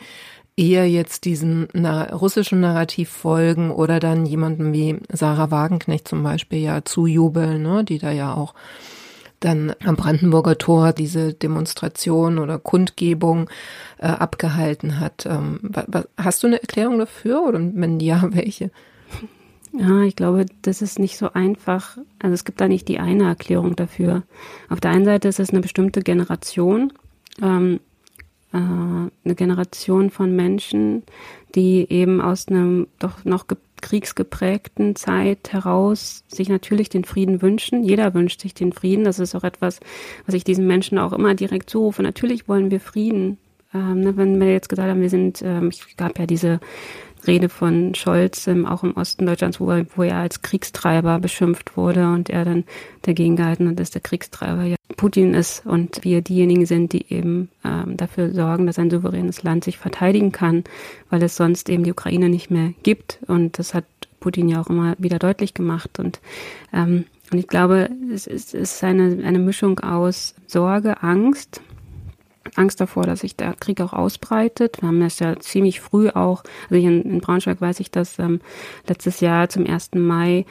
eher 0.56 0.90
jetzt 0.90 1.26
diesen 1.26 1.68
na 1.74 2.04
russischen 2.14 2.60
Narrativ 2.60 3.10
folgen 3.10 3.72
oder 3.72 4.00
dann 4.00 4.26
jemanden 4.26 4.74
wie 4.74 4.98
Sarah 5.12 5.52
Wagenknecht 5.52 6.08
zum 6.08 6.24
Beispiel 6.24 6.60
ja 6.60 6.84
zujubeln, 6.84 7.62
ne, 7.62 7.84
die 7.84 8.00
da 8.00 8.12
ja 8.12 8.34
auch 8.34 8.54
dann 9.42 9.74
am 9.84 9.98
Brandenburger 9.98 10.58
Tor 10.58 10.94
diese 10.94 11.34
Demonstration 11.34 12.40
oder 12.40 12.58
Kundgebung 12.60 13.50
äh, 13.98 14.08
abgehalten 14.08 15.00
hat. 15.00 15.26
Ähm, 15.26 15.72
hast 16.18 16.44
du 16.44 16.48
eine 16.48 16.62
Erklärung 16.62 17.00
dafür 17.00 17.44
oder 17.44 17.60
wenn 17.60 18.00
ja, 18.00 18.24
welche? 18.32 18.72
Ja, 19.74 20.02
ich 20.02 20.16
glaube, 20.16 20.46
das 20.62 20.82
ist 20.82 21.00
nicht 21.00 21.18
so 21.18 21.32
einfach. 21.34 21.98
Also 22.20 22.34
es 22.34 22.46
gibt 22.46 22.62
da 22.62 22.68
nicht 22.68 22.88
die 22.88 23.00
eine 23.00 23.26
Erklärung 23.26 23.76
dafür. 23.76 24.24
Auf 24.70 24.80
der 24.80 24.92
einen 24.92 25.06
Seite 25.06 25.28
ist 25.28 25.40
es 25.40 25.52
eine 25.52 25.62
bestimmte 25.62 26.02
Generation, 26.02 26.94
ähm, 27.42 27.80
äh, 28.54 28.58
eine 28.58 29.36
Generation 29.36 30.10
von 30.10 30.36
Menschen, 30.36 31.04
die 31.56 31.90
eben 31.90 32.22
aus 32.22 32.48
einem 32.48 32.88
doch 33.00 33.24
noch 33.24 33.48
kriegsgeprägten 33.82 34.96
Zeit 34.96 35.52
heraus 35.52 36.24
sich 36.28 36.50
natürlich 36.50 36.90
den 36.90 37.04
Frieden 37.04 37.42
wünschen. 37.42 37.84
Jeder 37.84 38.14
wünscht 38.14 38.42
sich 38.42 38.54
den 38.54 38.74
Frieden. 38.74 39.04
Das 39.04 39.20
ist 39.20 39.36
auch 39.36 39.44
etwas, 39.44 39.80
was 40.26 40.36
ich 40.36 40.44
diesen 40.44 40.68
Menschen 40.68 40.98
auch 40.98 41.14
immer 41.14 41.36
direkt 41.36 41.70
zurufe. 41.70 42.04
Natürlich 42.04 42.48
wollen 42.48 42.72
wir 42.72 42.80
Frieden. 42.80 43.38
Ähm, 43.74 44.02
ne, 44.02 44.18
wenn 44.18 44.40
wir 44.40 44.52
jetzt 44.52 44.70
gesagt 44.70 44.90
haben, 44.90 45.02
wir 45.02 45.10
sind, 45.10 45.42
ähm, 45.42 45.70
ich 45.70 45.98
gab 45.98 46.20
ja 46.20 46.26
diese 46.26 46.60
Rede 47.28 47.50
von 47.50 47.96
Scholz, 47.96 48.48
ähm, 48.48 48.66
auch 48.66 48.84
im 48.84 48.96
Osten 48.98 49.26
Deutschlands, 49.26 49.60
wo 49.60 49.70
er, 49.72 49.86
wo 49.96 50.04
er 50.04 50.18
als 50.18 50.42
Kriegstreiber 50.42 51.20
beschimpft 51.20 51.78
wurde 51.78 52.08
und 52.08 52.30
er 52.30 52.46
dann 52.46 52.64
dagegen 53.04 53.36
gehalten 53.36 53.70
hat, 53.70 53.80
dass 53.80 53.92
der 53.92 54.02
Kriegstreiber 54.02 54.64
ja 54.64 54.76
Putin 54.98 55.34
ist 55.34 55.66
und 55.66 56.04
wir 56.04 56.22
diejenigen 56.22 56.66
sind, 56.66 56.94
die 56.94 57.12
eben 57.12 57.50
ähm, 57.64 57.98
dafür 57.98 58.32
sorgen, 58.34 58.68
dass 58.68 58.80
ein 58.80 58.90
souveränes 58.90 59.44
Land 59.44 59.64
sich 59.64 59.78
verteidigen 59.78 60.32
kann, 60.32 60.64
weil 61.10 61.24
es 61.24 61.36
sonst 61.36 61.70
eben 61.70 61.84
die 61.84 61.92
Ukraine 61.92 62.30
nicht 62.30 62.52
mehr 62.52 62.74
gibt. 62.84 63.20
Und 63.28 63.58
das 63.58 63.74
hat 63.74 63.86
Putin 64.20 64.50
ja 64.50 64.62
auch 64.62 64.68
immer 64.68 64.96
wieder 64.98 65.20
deutlich 65.20 65.54
gemacht. 65.54 66.00
Und, 66.00 66.20
ähm, 66.74 67.06
und 67.32 67.40
ich 67.40 67.48
glaube, 67.48 67.90
es 68.14 68.28
ist, 68.28 68.54
es 68.54 68.74
ist 68.74 68.84
eine, 68.84 69.24
eine 69.26 69.40
Mischung 69.40 69.80
aus 69.80 70.36
Sorge, 70.48 71.02
Angst, 71.02 71.62
Angst 72.56 72.82
davor, 72.82 73.04
dass 73.04 73.22
sich 73.22 73.36
der 73.36 73.54
Krieg 73.54 73.82
auch 73.82 73.94
ausbreitet. 73.94 74.82
Wir 74.82 74.88
haben 74.88 75.00
das 75.00 75.20
ja 75.20 75.40
ziemlich 75.40 75.80
früh 75.80 76.10
auch, 76.10 76.44
also 76.70 76.76
hier 76.76 76.90
in, 76.90 77.04
in 77.04 77.22
Braunschweig 77.22 77.62
weiß 77.62 77.80
ich, 77.80 77.92
dass 77.92 78.20
ähm, 78.20 78.42
letztes 78.88 79.20
Jahr 79.20 79.50
zum 79.50 79.66
1. 79.66 79.92
Mai 79.96 80.46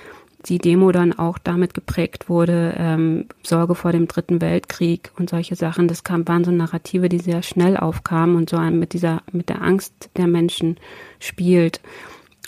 die 0.47 0.59
Demo 0.59 0.91
dann 0.91 1.13
auch 1.13 1.39
damit 1.39 1.75
geprägt 1.75 2.29
wurde, 2.29 2.75
ähm, 2.79 3.27
Sorge 3.43 3.75
vor 3.75 3.93
dem 3.93 4.09
Dritten 4.09 4.41
Weltkrieg 4.41 5.11
und 5.19 5.29
solche 5.29 5.55
Sachen. 5.55 5.87
Das 5.87 6.03
kam, 6.03 6.27
waren 6.29 6.45
so 6.45 6.51
Narrative, 6.51 7.09
die 7.09 7.19
sehr 7.19 7.43
schnell 7.43 7.77
aufkamen 7.77 8.37
und 8.37 8.49
so 8.49 8.59
mit 8.59 8.95
dieser, 8.95 9.23
mit 9.33 9.49
der 9.49 9.61
Angst 9.61 10.11
der 10.17 10.27
Menschen 10.27 10.79
spielt 11.19 11.81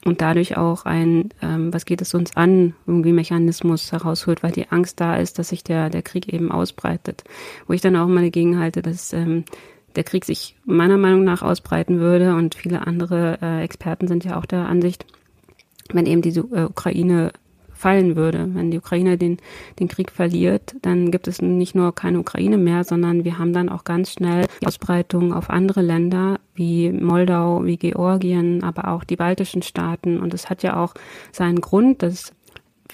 und 0.04 0.20
dadurch 0.20 0.56
auch 0.56 0.84
ein, 0.84 1.30
ähm, 1.42 1.72
was 1.72 1.84
geht 1.84 2.02
es 2.02 2.14
uns 2.14 2.36
an, 2.36 2.74
irgendwie 2.86 3.12
Mechanismus 3.12 3.92
herausholt, 3.92 4.42
weil 4.42 4.52
die 4.52 4.68
Angst 4.70 5.00
da 5.00 5.16
ist, 5.16 5.38
dass 5.38 5.50
sich 5.50 5.62
der, 5.62 5.90
der 5.90 6.02
Krieg 6.02 6.32
eben 6.32 6.50
ausbreitet. 6.50 7.22
Wo 7.66 7.72
ich 7.72 7.80
dann 7.80 7.96
auch 7.96 8.08
mal 8.08 8.22
dagegen 8.22 8.58
halte, 8.58 8.82
dass 8.82 9.12
ähm, 9.12 9.44
der 9.94 10.04
Krieg 10.04 10.24
sich 10.24 10.56
meiner 10.64 10.98
Meinung 10.98 11.24
nach 11.24 11.42
ausbreiten 11.42 12.00
würde 12.00 12.34
und 12.34 12.54
viele 12.54 12.86
andere 12.86 13.38
äh, 13.42 13.62
Experten 13.62 14.08
sind 14.08 14.24
ja 14.24 14.38
auch 14.38 14.46
der 14.46 14.68
Ansicht, 14.68 15.06
wenn 15.92 16.06
eben 16.06 16.22
diese 16.22 16.40
äh, 16.40 16.64
Ukraine 16.64 17.32
fallen 17.82 18.14
würde. 18.16 18.48
Wenn 18.54 18.70
die 18.70 18.78
Ukraine 18.78 19.18
den, 19.18 19.38
den 19.80 19.88
Krieg 19.88 20.12
verliert, 20.12 20.76
dann 20.82 21.10
gibt 21.10 21.26
es 21.26 21.42
nicht 21.42 21.74
nur 21.74 21.94
keine 21.94 22.20
Ukraine 22.20 22.56
mehr, 22.56 22.84
sondern 22.84 23.24
wir 23.24 23.38
haben 23.38 23.52
dann 23.52 23.68
auch 23.68 23.82
ganz 23.82 24.12
schnell 24.12 24.46
die 24.60 24.66
Ausbreitung 24.68 25.34
auf 25.34 25.50
andere 25.50 25.82
Länder 25.82 26.38
wie 26.54 26.92
Moldau, 26.92 27.64
wie 27.64 27.76
Georgien, 27.76 28.62
aber 28.62 28.88
auch 28.88 29.02
die 29.04 29.16
baltischen 29.16 29.62
Staaten. 29.62 30.20
Und 30.20 30.32
es 30.32 30.48
hat 30.48 30.62
ja 30.62 30.76
auch 30.76 30.94
seinen 31.32 31.60
Grund, 31.60 32.02
dass 32.02 32.32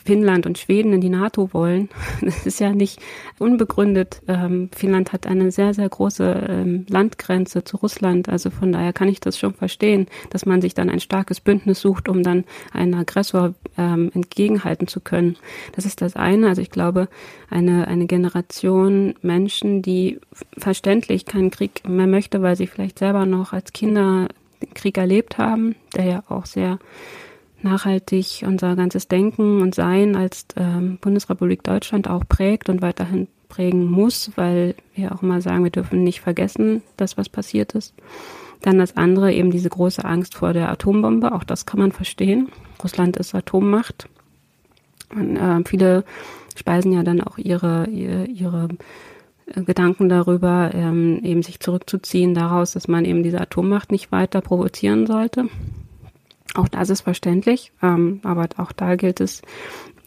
Finnland 0.05 0.47
und 0.47 0.59
Schweden 0.59 0.93
in 0.93 1.00
die 1.00 1.09
NATO 1.09 1.52
wollen. 1.52 1.88
Das 2.28 2.47
ist 2.47 2.61
ja 2.61 2.73
nicht 2.73 3.00
unbegründet. 3.38 4.21
Ähm, 4.28 4.69
Finnland 4.75 5.12
hat 5.12 5.26
eine 5.26 5.50
sehr, 5.50 5.73
sehr 5.73 5.88
große 5.88 6.47
ähm, 6.49 6.87
Landgrenze 6.88 7.64
zu 7.64 7.78
Russland. 7.78 8.28
Also 8.28 8.50
von 8.50 8.73
daher 8.73 8.93
kann 8.93 9.09
ich 9.09 9.21
das 9.21 9.38
schon 9.38 9.55
verstehen, 9.55 10.07
dass 10.31 10.45
man 10.45 10.61
sich 10.61 10.75
dann 10.75 10.90
ein 10.90 11.00
starkes 11.00 11.40
Bündnis 11.40 11.81
sucht, 11.81 12.09
um 12.09 12.23
dann 12.23 12.45
einen 12.73 12.95
Aggressor 12.95 13.55
ähm, 13.76 14.11
entgegenhalten 14.14 14.88
zu 14.88 15.00
können. 15.00 15.37
Das 15.75 15.87
ist 15.87 16.02
das 16.02 16.17
eine. 16.17 16.49
Also 16.49 16.61
ich 16.61 16.71
glaube, 16.71 17.09
eine, 17.50 17.88
eine 17.88 18.07
Generation 18.07 19.14
Menschen, 19.23 19.83
die 19.83 20.21
verständlich 20.57 21.25
keinen 21.25 21.50
Krieg 21.50 21.88
mehr 21.88 22.07
möchte, 22.07 22.43
weil 22.43 22.57
sie 22.57 22.67
vielleicht 22.67 22.99
selber 22.99 23.26
noch 23.26 23.52
als 23.52 23.73
Kinder 23.73 24.28
den 24.62 24.75
Krieg 24.75 24.99
erlebt 24.99 25.38
haben, 25.38 25.76
der 25.95 26.05
ja 26.05 26.23
auch 26.28 26.47
sehr 26.47 26.78
nachhaltig 27.62 28.45
unser 28.47 28.77
ganzes 28.77 29.09
Denken 29.09 29.62
und 29.62 29.75
Sein 29.75 30.17
als 30.17 30.47
ähm, 30.57 30.99
Bundesrepublik 31.00 31.62
Deutschland 31.62 32.09
auch 32.09 32.25
prägt 32.29 32.69
und 32.69 32.83
weiterhin 32.83 33.29
prägen 33.49 33.87
muss, 33.87 34.31
weil 34.37 34.75
wir 34.95 35.12
auch 35.12 35.23
immer 35.23 35.41
sagen, 35.41 35.65
wir 35.65 35.71
dürfen 35.71 36.05
nicht 36.05 36.21
vergessen, 36.21 36.83
dass 36.97 37.17
was 37.17 37.29
passiert 37.29 37.73
ist. 37.73 37.95
Dann 38.62 38.79
das 38.79 38.97
andere, 38.97 39.33
eben 39.33 39.50
diese 39.50 39.69
große 39.69 40.05
Angst 40.05 40.35
vor 40.35 40.53
der 40.53 40.71
Atombombe, 40.71 41.33
auch 41.33 41.45
das 41.45 41.65
kann 41.65 41.81
man 41.81 41.93
verstehen. 41.93 42.49
Russland 42.83 43.17
ist 43.17 43.35
Atommacht. 43.35 44.09
Und, 45.15 45.37
äh, 45.37 45.62
viele 45.65 46.05
speisen 46.57 46.93
ja 46.93 47.03
dann 47.03 47.21
auch 47.21 47.38
ihre, 47.38 47.87
ihre, 47.88 48.25
ihre 48.27 48.69
äh, 49.47 49.62
Gedanken 49.62 50.09
darüber, 50.09 50.71
ähm, 50.75 51.21
eben 51.23 51.43
sich 51.43 51.61
zurückzuziehen 51.61 52.35
daraus, 52.35 52.73
dass 52.73 52.88
man 52.88 53.05
eben 53.05 53.23
diese 53.23 53.41
Atommacht 53.41 53.93
nicht 53.93 54.12
weiter 54.12 54.41
provozieren 54.41 55.07
sollte. 55.07 55.49
Auch 56.59 56.67
das 56.67 56.91
ist 56.91 57.03
verständlich, 57.03 57.71
ähm, 57.85 58.21
aber 58.25 58.49
auch 58.57 58.73
da 58.73 58.97
gilt 58.97 59.21
es 59.21 59.43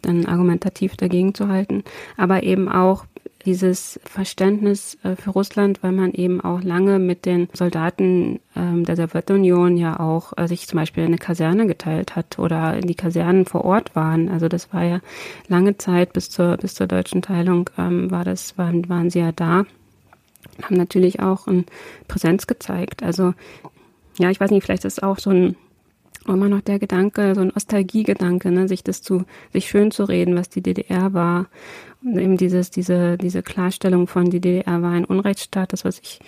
dann 0.02 0.26
argumentativ 0.26 0.98
dagegen 0.98 1.34
zu 1.34 1.48
halten. 1.48 1.86
Aber 2.18 2.44
eben 2.44 2.68
auch 2.68 3.06
dieses 3.46 4.02
Verständnis 4.04 4.98
äh, 5.04 5.16
für 5.16 5.30
Russland, 5.30 5.82
weil 5.82 5.94
man 5.94 6.12
eben 6.12 6.42
auch 6.42 6.62
lange 6.62 7.00
mit 7.00 7.26
den 7.26 7.48
Soldaten 7.54 8.42
ähm, 8.54 8.84
der 8.84 8.98
Sowjetunion 8.98 9.78
ja 9.78 9.98
auch 10.02 10.34
äh, 10.36 10.46
sich 10.50 10.68
zum 10.68 10.78
Beispiel 10.78 11.06
eine 11.06 11.18
Kaserne 11.18 11.68
geteilt 11.68 12.18
hat 12.18 12.38
oder 12.38 12.82
die 12.82 12.96
Kasernen 12.96 13.46
vor 13.46 13.64
Ort 13.64 13.96
waren. 13.96 14.28
Also 14.28 14.50
das 14.50 14.74
war 14.74 14.84
ja 14.84 15.00
lange 15.48 15.78
Zeit 15.78 16.12
bis 16.12 16.30
zur 16.30 16.58
bis 16.58 16.74
zur 16.74 16.88
deutschen 16.88 17.22
Teilung 17.22 17.70
ähm, 17.78 18.12
war 18.12 18.26
das 18.26 18.58
waren 18.58 18.90
waren 18.90 19.10
sie 19.10 19.20
ja 19.20 19.32
da, 19.32 19.66
haben 20.62 20.76
natürlich 20.76 21.22
auch 21.22 21.48
eine 21.48 21.64
Präsenz 22.10 22.46
gezeigt. 22.46 23.04
Also 23.04 23.34
ja, 24.18 24.30
ich 24.30 24.42
weiß 24.42 24.52
nicht, 24.52 24.66
vielleicht 24.66 24.84
ist 24.84 25.02
auch 25.02 25.18
so 25.18 25.30
ein 25.30 25.56
immer 26.28 26.50
noch 26.50 26.62
der 26.62 26.80
Gedanke, 26.80 27.34
so 27.36 27.42
ein 27.42 27.52
Nostalgiegedanke, 27.54 28.52
ne, 28.52 28.68
sich 28.68 28.84
das 28.84 29.02
zu, 29.02 29.26
sich 29.52 29.68
schön 29.68 29.92
zu 29.92 30.04
reden, 30.04 30.36
was 30.36 30.50
die 30.50 30.62
DDR 30.62 31.14
war. 31.14 31.48
Und 32.04 32.18
eben 32.18 32.38
dieses, 32.38 32.72
diese, 32.72 33.18
diese 33.18 33.44
Klarstellung 33.44 34.08
von 34.08 34.30
die 34.30 34.40
DDR 34.40 34.82
war 34.82 34.92
ein 34.92 35.06
Unrechtsstaat, 35.06 35.74
das 35.74 35.86
was 35.86 36.00
ich 36.00 36.20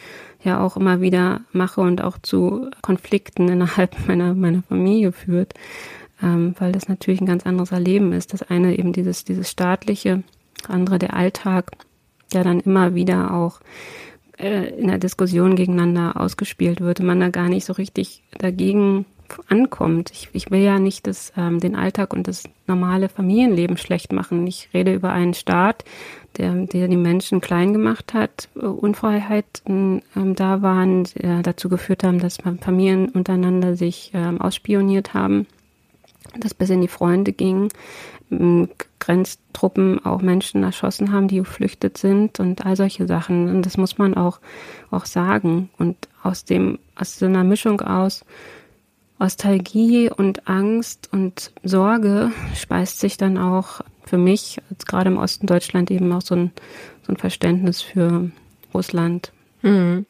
ja 0.44 0.60
auch 0.64 0.78
immer 0.78 1.02
wieder 1.02 1.42
mache 1.52 1.82
und 1.82 2.04
auch 2.04 2.18
zu 2.18 2.70
Konflikten 2.82 3.50
innerhalb 3.50 3.96
meiner, 4.08 4.34
meiner 4.34 4.64
Familie 4.64 5.12
führt. 5.12 5.54
Ähm, 6.22 6.56
weil 6.60 6.72
das 6.72 6.88
natürlich 6.88 7.22
ein 7.22 7.28
ganz 7.28 7.46
anderes 7.46 7.72
Erleben 7.72 8.14
ist. 8.14 8.34
Das 8.34 8.44
eine 8.44 8.78
eben 8.78 8.94
dieses, 8.94 9.26
dieses 9.26 9.50
staatliche, 9.50 10.24
andere 10.68 11.00
der 11.00 11.16
Alltag, 11.16 11.72
der 12.34 12.44
dann 12.44 12.62
immer 12.62 12.96
wieder 12.96 13.34
auch 13.34 13.60
äh, 14.38 14.70
in 14.80 14.88
der 14.88 15.00
Diskussion 15.00 15.56
gegeneinander 15.56 16.20
ausgespielt 16.20 16.82
wird 16.82 17.00
und 17.00 17.08
man 17.08 17.20
da 17.20 17.30
gar 17.30 17.50
nicht 17.50 17.66
so 17.66 17.74
richtig 17.74 18.24
dagegen 18.38 19.06
ankommt. 19.48 20.12
Ich, 20.12 20.30
ich 20.34 20.52
will 20.52 20.62
ja 20.62 20.80
nicht 20.80 21.08
das, 21.08 21.34
ähm, 21.38 21.60
den 21.60 21.76
Alltag 21.76 22.14
und 22.14 22.28
das 22.28 22.44
normale 22.68 23.10
Familienleben 23.10 23.78
schlecht 23.78 24.12
machen. 24.12 24.46
Ich 24.48 24.70
rede 24.74 24.94
über 24.94 25.12
einen 25.12 25.34
Staat, 25.34 25.86
der, 26.38 26.54
der 26.54 26.88
die 26.88 26.98
Menschen 26.98 27.42
klein 27.42 27.74
gemacht 27.74 28.14
hat, 28.14 28.50
äh, 28.56 28.66
Unfreiheiten 28.66 30.02
ähm, 30.16 30.36
da 30.36 30.62
waren, 30.62 31.06
äh, 31.16 31.42
dazu 31.42 31.70
geführt 31.70 32.04
haben, 32.04 32.20
dass 32.20 32.38
Familien 32.38 33.10
untereinander 33.10 33.76
sich 33.76 34.12
ähm, 34.14 34.42
ausspioniert 34.42 35.14
haben, 35.14 35.48
dass 36.40 36.54
bis 36.54 36.70
in 36.70 36.82
die 36.82 36.88
Freunde 36.88 37.34
ging, 37.34 37.70
ähm, 38.32 38.70
Grenztruppen 39.00 40.04
auch 40.06 40.22
Menschen 40.22 40.64
erschossen 40.64 41.12
haben, 41.12 41.28
die 41.28 41.38
geflüchtet 41.38 41.98
sind 41.98 42.40
und 42.40 42.66
all 42.66 42.76
solche 42.76 43.06
Sachen. 43.06 43.50
Und 43.50 43.66
das 43.66 43.78
muss 43.78 43.98
man 43.98 44.14
auch, 44.14 44.40
auch 44.92 45.06
sagen. 45.06 45.70
Und 45.78 46.08
aus 46.24 46.46
dem, 46.46 46.80
aus 46.96 47.20
so 47.20 47.26
einer 47.26 47.44
Mischung 47.44 47.82
aus 47.82 48.24
Nostalgie 49.24 50.10
und 50.10 50.50
Angst 50.50 51.08
und 51.14 51.54
Sorge 51.64 52.34
speist 52.56 53.00
sich 53.00 53.16
dann 53.16 53.38
auch 53.38 53.80
für 54.04 54.18
mich, 54.18 54.60
gerade 54.86 55.10
im 55.10 55.18
Osten 55.18 55.48
Deutschland, 55.48 55.90
eben 55.92 56.12
auch 56.12 56.22
so 56.22 56.36
ein, 56.36 56.52
so 57.08 57.14
ein 57.14 57.16
Verständnis 57.16 57.82
für 57.82 58.32
Russland. 58.74 59.32
Mhm. 59.62 60.06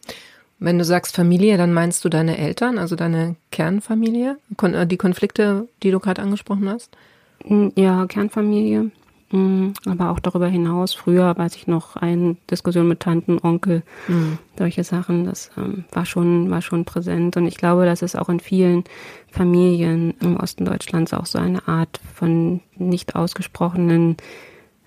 Wenn 0.57 0.79
du 0.79 0.83
sagst 0.83 1.15
Familie, 1.15 1.57
dann 1.57 1.73
meinst 1.73 2.03
du 2.03 2.09
deine 2.09 2.39
Eltern, 2.39 2.79
also 2.79 2.95
deine 2.95 3.35
Kernfamilie, 3.51 4.39
äh, 4.63 4.87
die 4.87 4.97
Konflikte, 4.97 5.67
die 5.83 5.91
du 5.91 5.99
gerade 5.99 6.23
angesprochen 6.23 6.67
hast? 6.67 6.97
Ja, 7.75 8.07
Kernfamilie. 8.07 8.89
Mhm. 9.31 9.73
Aber 9.85 10.11
auch 10.11 10.19
darüber 10.19 10.47
hinaus, 10.47 10.93
früher 10.93 11.35
weiß 11.37 11.55
ich 11.55 11.67
noch, 11.67 11.95
eine 11.95 12.35
Diskussion 12.49 12.87
mit 12.87 12.99
Tanten, 12.99 13.39
Onkel, 13.41 13.83
mhm. 14.07 14.37
solche 14.57 14.83
Sachen, 14.83 15.25
das 15.25 15.51
ähm, 15.57 15.85
war 15.91 16.05
schon, 16.05 16.49
war 16.51 16.61
schon 16.61 16.85
präsent. 16.85 17.35
Und 17.37 17.47
ich 17.47 17.57
glaube, 17.57 17.85
dass 17.85 18.01
es 18.01 18.15
auch 18.15 18.29
in 18.29 18.39
vielen 18.39 18.83
Familien 19.31 20.13
im 20.21 20.37
Osten 20.37 20.65
Deutschlands 20.65 21.13
auch 21.13 21.25
so 21.25 21.39
eine 21.39 21.67
Art 21.67 21.99
von 22.13 22.61
nicht 22.75 23.15
ausgesprochenen 23.15 24.17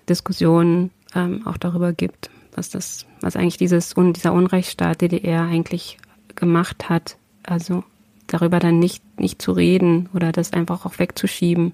Diskussionen 0.07 0.91
ähm, 1.13 1.45
auch 1.45 1.57
darüber 1.57 1.91
gibt, 1.91 2.29
was 2.55 2.69
das, 2.69 3.05
was 3.21 3.35
eigentlich 3.35 3.57
dieses, 3.57 3.95
dieser 3.95 4.33
Unrechtsstaat 4.33 5.01
DDR 5.01 5.43
eigentlich 5.43 5.97
gemacht 6.35 6.89
hat. 6.89 7.17
Also 7.43 7.83
darüber 8.27 8.59
dann 8.59 8.79
nicht, 8.79 9.03
nicht 9.19 9.41
zu 9.41 9.51
reden 9.51 10.09
oder 10.13 10.31
das 10.31 10.53
einfach 10.53 10.85
auch 10.85 10.99
wegzuschieben. 10.99 11.73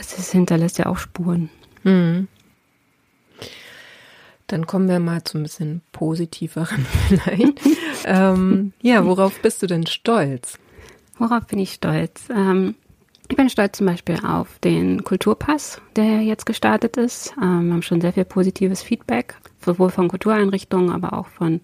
Das 0.00 0.18
ist, 0.18 0.32
hinterlässt 0.32 0.78
ja 0.78 0.86
auch 0.86 0.96
Spuren. 0.96 1.50
Mhm. 1.82 2.26
Dann 4.46 4.66
kommen 4.66 4.88
wir 4.88 4.98
mal 4.98 5.22
zu 5.22 5.36
ein 5.38 5.42
bisschen 5.42 5.82
positiveren 5.92 6.86
vielleicht. 7.08 7.60
ähm, 8.06 8.72
ja, 8.80 9.04
worauf 9.04 9.38
bist 9.42 9.62
du 9.62 9.66
denn 9.66 9.86
stolz? 9.86 10.58
Worauf 11.18 11.46
bin 11.46 11.58
ich 11.58 11.74
stolz? 11.74 12.28
Ähm, 12.34 12.74
Ich 13.28 13.36
bin 13.36 13.50
stolz 13.50 13.76
zum 13.76 13.86
Beispiel 13.86 14.18
auf 14.24 14.58
den 14.60 15.04
Kulturpass, 15.04 15.82
der 15.96 16.22
jetzt 16.22 16.46
gestartet 16.46 16.96
ist. 16.96 17.34
Ähm, 17.40 17.66
wir 17.66 17.74
haben 17.74 17.82
schon 17.82 18.00
sehr 18.00 18.14
viel 18.14 18.24
positives 18.24 18.82
Feedback, 18.82 19.36
sowohl 19.62 19.90
von 19.90 20.08
Kultureinrichtungen, 20.08 20.90
aber 20.90 21.12
auch 21.12 21.26
von, 21.28 21.60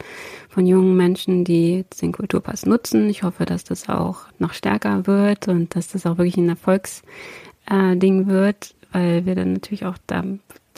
von 0.50 0.66
jungen 0.66 0.94
Menschen, 0.94 1.44
die 1.44 1.86
den 2.02 2.12
Kulturpass 2.12 2.66
nutzen. 2.66 3.08
Ich 3.08 3.22
hoffe, 3.22 3.46
dass 3.46 3.64
das 3.64 3.88
auch 3.88 4.26
noch 4.38 4.52
stärker 4.52 5.06
wird 5.06 5.48
und 5.48 5.74
dass 5.74 5.88
das 5.88 6.04
auch 6.06 6.18
wirklich 6.18 6.36
ein 6.36 6.50
Erfolgsding 6.50 7.08
äh, 7.68 8.26
wird, 8.26 8.74
weil 8.92 9.26
wir 9.26 9.34
dann 9.34 9.54
natürlich 9.54 9.84
auch 9.84 9.96
da, 10.06 10.24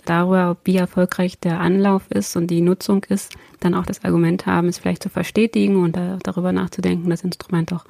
darüber, 0.04 0.56
wie 0.64 0.76
erfolgreich 0.76 1.38
der 1.38 1.60
Anlauf 1.60 2.10
ist 2.10 2.36
und 2.36 2.48
die 2.48 2.60
Nutzung 2.60 3.04
ist, 3.08 3.34
dann 3.60 3.74
auch 3.74 3.86
das 3.86 4.04
Argument 4.04 4.46
haben, 4.46 4.68
es 4.68 4.78
vielleicht 4.78 5.02
zu 5.02 5.08
verstetigen 5.08 5.76
und 5.76 5.96
da, 5.96 6.18
darüber 6.22 6.52
nachzudenken, 6.52 7.10
das 7.10 7.24
Instrument 7.24 7.72
auch 7.72 7.84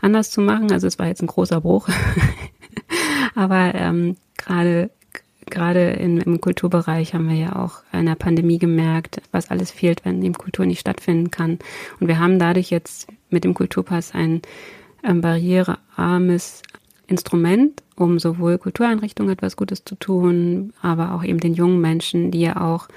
anders 0.00 0.30
zu 0.30 0.40
machen. 0.40 0.72
Also 0.72 0.86
es 0.86 0.98
war 0.98 1.06
jetzt 1.06 1.22
ein 1.22 1.28
großer 1.28 1.60
Bruch. 1.60 1.88
Aber 3.34 3.74
ähm, 3.74 4.16
gerade 4.36 4.90
gerade 5.50 5.90
im 5.90 6.40
Kulturbereich 6.40 7.14
haben 7.14 7.28
wir 7.28 7.36
ja 7.36 7.56
auch 7.56 7.82
in 7.92 8.06
der 8.06 8.14
Pandemie 8.14 8.58
gemerkt, 8.58 9.20
was 9.30 9.50
alles 9.50 9.70
fehlt, 9.70 10.04
wenn 10.04 10.22
eben 10.22 10.34
Kultur 10.34 10.66
nicht 10.66 10.80
stattfinden 10.80 11.30
kann. 11.30 11.58
Und 12.00 12.08
wir 12.08 12.18
haben 12.18 12.38
dadurch 12.38 12.70
jetzt 12.70 13.08
mit 13.30 13.44
dem 13.44 13.54
Kulturpass 13.54 14.14
ein 14.14 14.42
ähm, 15.02 15.20
barrierearmes 15.20 16.62
Instrument, 17.06 17.82
um 17.96 18.18
sowohl 18.18 18.58
Kultureinrichtungen 18.58 19.32
etwas 19.32 19.56
Gutes 19.56 19.84
zu 19.84 19.94
tun, 19.94 20.72
aber 20.80 21.14
auch 21.14 21.24
eben 21.24 21.40
den 21.40 21.54
jungen 21.54 21.80
Menschen, 21.80 22.30
die 22.30 22.40
ja 22.40 22.60
auch 22.60 22.88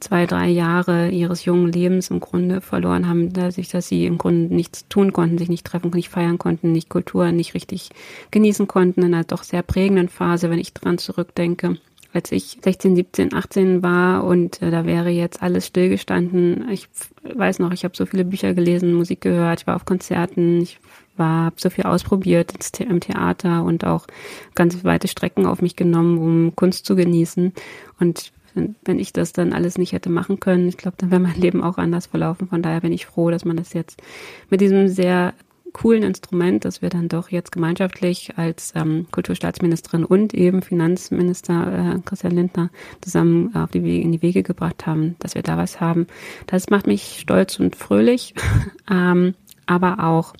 zwei, 0.00 0.26
drei 0.26 0.48
Jahre 0.48 1.10
ihres 1.10 1.44
jungen 1.44 1.72
Lebens 1.72 2.10
im 2.10 2.20
Grunde 2.20 2.60
verloren 2.60 3.08
haben, 3.08 3.32
dadurch, 3.32 3.68
dass 3.68 3.88
sie 3.88 4.06
im 4.06 4.18
Grunde 4.18 4.54
nichts 4.54 4.86
tun 4.88 5.12
konnten, 5.12 5.38
sich 5.38 5.48
nicht 5.48 5.66
treffen, 5.66 5.90
nicht 5.90 6.10
feiern 6.10 6.38
konnten, 6.38 6.72
nicht 6.72 6.88
Kultur 6.88 7.32
nicht 7.32 7.54
richtig 7.54 7.90
genießen 8.30 8.68
konnten, 8.68 9.02
in 9.02 9.14
einer 9.14 9.24
doch 9.24 9.42
sehr 9.42 9.62
prägenden 9.62 10.08
Phase, 10.08 10.50
wenn 10.50 10.58
ich 10.58 10.74
dran 10.74 10.98
zurückdenke. 10.98 11.76
Als 12.12 12.32
ich 12.32 12.58
16, 12.62 12.96
17, 12.96 13.34
18 13.34 13.82
war 13.84 14.24
und 14.24 14.60
äh, 14.62 14.72
da 14.72 14.84
wäre 14.84 15.10
jetzt 15.10 15.42
alles 15.42 15.66
stillgestanden. 15.66 16.68
Ich 16.70 16.88
weiß 17.22 17.60
noch, 17.60 17.72
ich 17.72 17.84
habe 17.84 17.96
so 17.96 18.04
viele 18.04 18.24
Bücher 18.24 18.52
gelesen, 18.52 18.94
Musik 18.94 19.20
gehört, 19.20 19.60
ich 19.60 19.66
war 19.68 19.76
auf 19.76 19.84
Konzerten, 19.84 20.60
ich 20.60 20.80
war, 21.20 21.44
habe 21.44 21.56
so 21.60 21.70
viel 21.70 21.84
ausprobiert 21.84 22.52
im 22.80 22.98
Theater 22.98 23.62
und 23.62 23.84
auch 23.84 24.08
ganz 24.56 24.82
weite 24.82 25.06
Strecken 25.06 25.46
auf 25.46 25.62
mich 25.62 25.76
genommen, 25.76 26.18
um 26.18 26.56
Kunst 26.56 26.84
zu 26.84 26.96
genießen. 26.96 27.52
Und 28.00 28.32
wenn, 28.54 28.98
ich 28.98 29.12
das 29.12 29.32
dann 29.32 29.52
alles 29.52 29.78
nicht 29.78 29.92
hätte 29.92 30.10
machen 30.10 30.40
können, 30.40 30.68
ich 30.68 30.76
glaube, 30.76 30.96
dann 30.98 31.12
wäre 31.12 31.20
mein 31.20 31.34
Leben 31.40 31.62
auch 31.62 31.78
anders 31.78 32.06
verlaufen. 32.06 32.48
Von 32.48 32.62
daher 32.62 32.80
bin 32.80 32.92
ich 32.92 33.06
froh, 33.06 33.30
dass 33.30 33.44
man 33.44 33.56
das 33.56 33.72
jetzt 33.72 34.02
mit 34.48 34.60
diesem 34.60 34.88
sehr 34.88 35.34
coolen 35.72 36.02
Instrument, 36.02 36.64
das 36.64 36.82
wir 36.82 36.88
dann 36.88 37.08
doch 37.08 37.28
jetzt 37.30 37.52
gemeinschaftlich 37.52 38.36
als 38.36 38.72
ähm, 38.74 39.06
Kulturstaatsministerin 39.12 40.04
und 40.04 40.34
eben 40.34 40.62
Finanzminister 40.62 41.94
äh, 41.96 42.00
Christian 42.04 42.34
Lindner 42.34 42.70
zusammen 43.00 43.54
auf 43.54 43.70
die 43.70 43.84
Wege, 43.84 44.02
in 44.02 44.12
die 44.12 44.22
Wege 44.22 44.42
gebracht 44.42 44.86
haben, 44.86 45.16
dass 45.20 45.34
wir 45.34 45.42
da 45.42 45.56
was 45.56 45.80
haben. 45.80 46.06
Das 46.46 46.70
macht 46.70 46.86
mich 46.86 47.20
stolz 47.20 47.60
und 47.60 47.76
fröhlich, 47.76 48.34
ähm, 48.90 49.34
aber 49.66 50.02
auch 50.04 50.34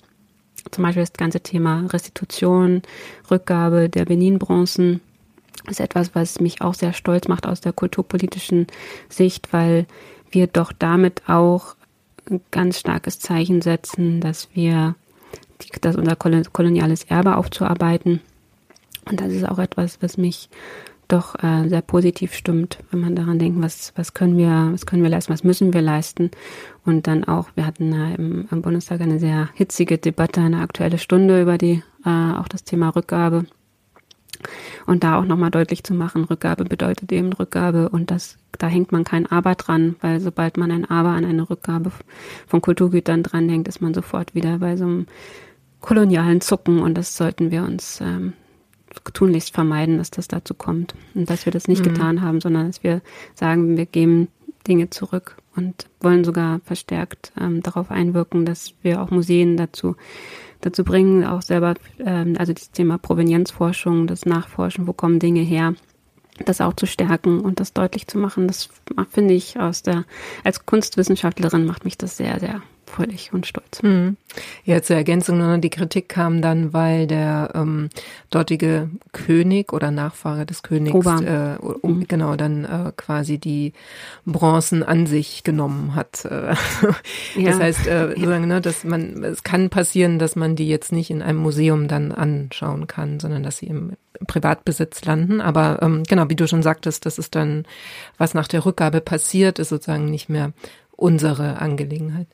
zum 0.71 0.85
Beispiel 0.85 1.03
das 1.03 1.13
ganze 1.13 1.41
Thema 1.41 1.87
Restitution, 1.93 2.83
Rückgabe 3.31 3.89
der 3.89 4.05
Benin-Bronzen 4.05 5.01
ist 5.69 5.81
etwas, 5.81 6.15
was 6.15 6.41
mich 6.41 6.63
auch 6.63 6.75
sehr 6.75 6.93
stolz 6.93 7.29
macht 7.29 7.47
aus 7.47 7.61
der 7.61 7.73
kulturpolitischen 7.73 8.67
Sicht, 9.09 9.53
weil 9.53 9.87
wir 10.31 10.47
doch 10.47 10.73
damit 10.73 11.29
auch 11.29 11.75
ein 12.31 12.41
ganz 12.51 12.79
starkes 12.79 13.19
Zeichen 13.19 13.63
setzen, 13.63 14.21
dass 14.21 14.49
wir 14.55 14.95
die, 15.63 15.81
dass 15.81 15.97
unser 15.97 16.17
koloniales 16.17 17.05
Erbe 17.05 17.37
aufzuarbeiten. 17.37 18.21
Und 19.09 19.21
das 19.21 19.33
ist 19.33 19.49
auch 19.49 19.59
etwas, 19.59 20.01
was 20.01 20.17
mich 20.17 20.49
doch 21.13 21.35
äh, 21.43 21.69
sehr 21.69 21.83
positiv 21.83 22.35
stimmt, 22.35 22.79
wenn 22.91 23.01
man 23.01 23.17
daran 23.17 23.39
denkt, 23.39 23.61
was, 23.63 23.93
was 23.97 24.15
können 24.15 24.37
wir, 24.37 24.71
was 24.73 24.87
können 24.87 25.03
wir 25.03 25.11
leisten, 25.11 25.33
was 25.33 25.45
müssen 25.45 25.73
wir 25.73 25.83
leisten. 25.83 26.31
Und 26.85 27.07
dann 27.07 27.25
auch, 27.25 27.49
wir 27.55 27.67
hatten 27.67 27.93
äh, 27.93 28.15
im, 28.15 28.49
im 28.51 28.63
Bundestag 28.63 29.01
eine 29.01 29.19
sehr 29.19 29.49
hitzige 29.55 29.99
Debatte, 29.99 30.41
eine 30.41 30.61
aktuelle 30.61 30.99
Stunde 30.99 31.43
über 31.43 31.59
die, 31.59 31.83
äh, 32.05 32.33
auch 32.35 32.49
das 32.49 32.65
Thema 32.65 32.91
Rückgabe 32.91 33.47
und 34.87 35.05
da 35.05 35.19
auch 35.19 35.25
nochmal 35.25 35.51
deutlich 35.51 35.85
zu 35.85 35.95
machen, 35.95 36.25
Rückgabe 36.25 36.65
bedeutet 36.65 37.13
eben 37.13 37.33
Rückgabe 37.33 37.89
und 37.89 38.11
das, 38.11 38.39
da 38.59 38.67
hängt 38.67 38.93
man 38.93 39.05
kein 39.05 39.27
Aber 39.27 39.55
dran, 39.55 39.97
weil 40.01 40.21
sobald 40.21 40.57
man 40.57 40.71
ein 40.71 40.89
Aber 40.89 41.11
an 41.11 41.25
eine 41.25 41.49
Rückgabe 41.49 41.93
von 42.47 42.61
Kulturgütern 42.61 43.23
dranhängt, 43.23 43.69
ist 43.69 43.81
man 43.81 43.95
sofort 43.95 44.35
wieder 44.35 44.59
bei 44.59 44.77
so 44.77 44.85
einem 44.85 45.07
kolonialen 45.81 46.41
Zucken 46.41 46.81
und 46.81 46.97
das 46.97 47.17
sollten 47.17 47.51
wir 47.51 47.63
uns 47.63 48.01
ähm, 48.01 48.35
tunlichst 49.13 49.55
vermeiden, 49.55 49.99
dass 49.99 50.11
das 50.11 50.29
dazu 50.29 50.55
kommt 50.55 50.95
und 51.15 51.31
dass 51.31 51.45
wir 51.45 51.53
das 51.53 51.69
nicht 51.69 51.85
mhm. 51.85 51.93
getan 51.93 52.23
haben, 52.23 52.41
sondern 52.41 52.67
dass 52.67 52.83
wir 52.83 53.03
sagen, 53.35 53.77
wir 53.77 53.87
geben 53.87 54.29
Dinge 54.67 54.91
zurück 54.91 55.37
und 55.57 55.87
wollen 56.01 56.25
sogar 56.25 56.61
verstärkt 56.65 57.33
ähm, 57.41 57.63
darauf 57.63 57.91
einwirken, 57.91 58.45
dass 58.45 58.75
wir 58.83 59.03
auch 59.03 59.11
Museen 59.11 59.57
dazu 59.57 59.97
dazu 60.61 60.85
bringen, 60.85 61.25
auch 61.25 61.43
selber, 61.43 61.75
ähm, 61.99 62.35
also 62.39 62.53
das 62.53 62.71
Thema 62.71 62.99
Provenienzforschung, 62.99 64.07
das 64.07 64.27
Nachforschen, 64.27 64.87
wo 64.87 64.93
kommen 64.93 65.19
Dinge 65.19 65.41
her, 65.41 65.75
das 66.45 66.61
auch 66.61 66.75
zu 66.75 66.87
stärken 66.87 67.41
und 67.41 67.61
das 67.61 67.73
deutlich 67.73 68.07
zu 68.07 68.19
machen. 68.19 68.47
Das 68.47 68.69
finde 69.11 69.35
ich 69.35 69.59
aus 69.59 69.83
der, 69.83 70.05
als 70.45 70.67
Kunstwissenschaftlerin 70.67 71.67
macht 71.67 71.85
mich 71.85 71.99
das 71.99 72.17
sehr, 72.17 72.41
sehr 72.41 72.63
fröhlich 72.91 73.33
und 73.33 73.47
stolz. 73.47 73.83
Mhm. 73.83 74.17
Ja, 74.65 74.83
zur 74.83 74.97
Ergänzung 74.97 75.39
nur 75.39 75.59
die 75.59 75.71
Kritik 75.71 76.09
kam 76.09 76.43
dann, 76.43 76.73
weil 76.73 77.07
der 77.07 77.51
ähm, 77.55 77.89
dortige 78.31 78.91
König 79.13 79.73
oder 79.73 79.91
Nachfahre 79.91 80.47
des 80.47 80.63
Königs 80.63 81.07
äh, 81.07 81.57
um, 81.61 81.99
mhm. 81.99 82.09
genau 82.09 82.37
dann 82.37 82.65
äh, 82.65 82.93
quasi 82.97 83.39
die 83.39 83.73
Bronzen 84.27 84.83
an 84.83 85.07
sich 85.07 85.43
genommen 85.43 85.95
hat. 85.95 86.25
Äh, 86.25 86.55
ja. 87.37 87.51
Das 87.51 87.61
heißt, 87.61 87.87
äh, 87.87 88.09
sozusagen, 88.11 88.47
ne, 88.47 88.61
dass 88.61 88.85
man 88.85 89.25
es 89.25 89.43
kann 89.43 89.71
passieren, 89.71 90.19
dass 90.19 90.37
man 90.37 90.57
die 90.57 90.69
jetzt 90.69 90.93
nicht 90.93 91.11
in 91.11 91.23
einem 91.23 91.39
Museum 91.39 91.89
dann 91.89 92.13
anschauen 92.13 92.87
kann, 92.87 93.21
sondern 93.21 93.43
dass 93.43 93.59
sie 93.59 93.67
im 93.67 93.93
Privatbesitz 94.27 95.05
landen. 95.05 95.41
Aber 95.41 95.79
ähm, 95.83 96.03
genau, 96.05 96.29
wie 96.29 96.37
du 96.37 96.47
schon 96.47 96.63
sagtest, 96.63 97.07
das 97.07 97.19
ist 97.19 97.35
dann, 97.35 97.65
was 98.19 98.35
nach 98.35 98.49
der 98.49 98.65
Rückgabe 98.65 99.01
passiert, 99.01 99.59
ist 99.59 99.71
sozusagen 99.71 100.11
nicht 100.11 100.29
mehr 100.29 100.53
unsere 100.97 101.59
Angelegenheit. 101.61 102.27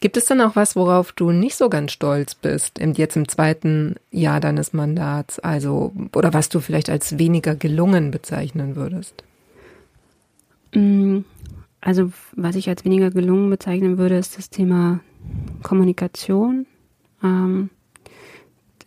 Gibt 0.00 0.16
es 0.16 0.26
denn 0.26 0.40
auch 0.40 0.56
was, 0.56 0.74
worauf 0.74 1.12
du 1.12 1.30
nicht 1.30 1.56
so 1.56 1.68
ganz 1.68 1.92
stolz 1.92 2.34
bist, 2.34 2.80
jetzt 2.80 3.16
im 3.16 3.28
zweiten 3.28 3.96
Jahr 4.10 4.40
deines 4.40 4.72
Mandats, 4.72 5.38
also, 5.38 5.92
oder 6.14 6.32
was 6.32 6.48
du 6.48 6.60
vielleicht 6.60 6.90
als 6.90 7.18
weniger 7.18 7.54
gelungen 7.54 8.10
bezeichnen 8.10 8.74
würdest? 8.74 9.22
Mm, 10.74 11.18
also, 11.80 12.10
was 12.34 12.56
ich 12.56 12.68
als 12.68 12.84
weniger 12.84 13.10
gelungen 13.10 13.50
bezeichnen 13.50 13.98
würde, 13.98 14.16
ist 14.16 14.36
das 14.36 14.50
Thema 14.50 15.00
Kommunikation. 15.62 16.66
Ähm, 17.22 17.70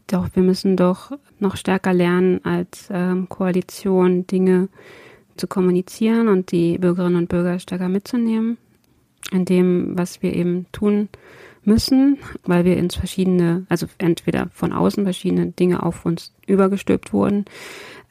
doch, 0.07 0.27
wir 0.33 0.43
müssen 0.43 0.75
doch 0.75 1.11
noch 1.39 1.55
stärker 1.55 1.93
lernen, 1.93 2.43
als 2.43 2.89
ähm, 2.91 3.29
Koalition 3.29 4.27
Dinge 4.27 4.67
zu 5.37 5.47
kommunizieren 5.47 6.27
und 6.27 6.51
die 6.51 6.77
Bürgerinnen 6.77 7.15
und 7.17 7.29
Bürger 7.29 7.59
stärker 7.59 7.89
mitzunehmen 7.89 8.57
in 9.31 9.45
dem, 9.45 9.97
was 9.97 10.21
wir 10.21 10.35
eben 10.35 10.65
tun 10.71 11.09
müssen, 11.63 12.17
weil 12.43 12.63
wir 12.63 12.77
ins 12.77 12.95
verschiedene, 12.95 13.65
also 13.69 13.87
entweder 13.97 14.49
von 14.53 14.71
außen 14.71 15.03
verschiedene 15.03 15.47
Dinge 15.47 15.83
auf 15.83 16.05
uns 16.05 16.33
übergestülpt 16.47 17.11
wurden, 17.11 17.45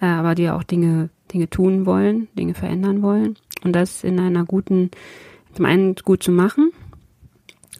äh, 0.00 0.06
aber 0.06 0.34
die 0.34 0.50
auch 0.50 0.64
Dinge, 0.64 1.10
Dinge 1.32 1.48
tun 1.48 1.86
wollen, 1.86 2.28
Dinge 2.36 2.54
verändern 2.54 3.02
wollen. 3.02 3.36
Und 3.62 3.72
das 3.72 4.04
in 4.04 4.18
einer 4.18 4.44
guten, 4.44 4.90
zum 5.54 5.64
einen 5.64 5.94
gut 5.94 6.22
zu 6.22 6.32
machen, 6.32 6.72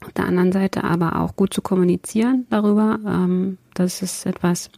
auf 0.04 0.12
der 0.12 0.26
anderen 0.26 0.52
Seite 0.52 0.84
aber 0.84 1.20
auch 1.20 1.36
gut 1.36 1.52
zu 1.52 1.62
kommunizieren 1.62 2.46
darüber. 2.50 2.98
Ähm, 3.06 3.58
das 3.74 4.02
ist 4.02 4.26
etwas, 4.26 4.70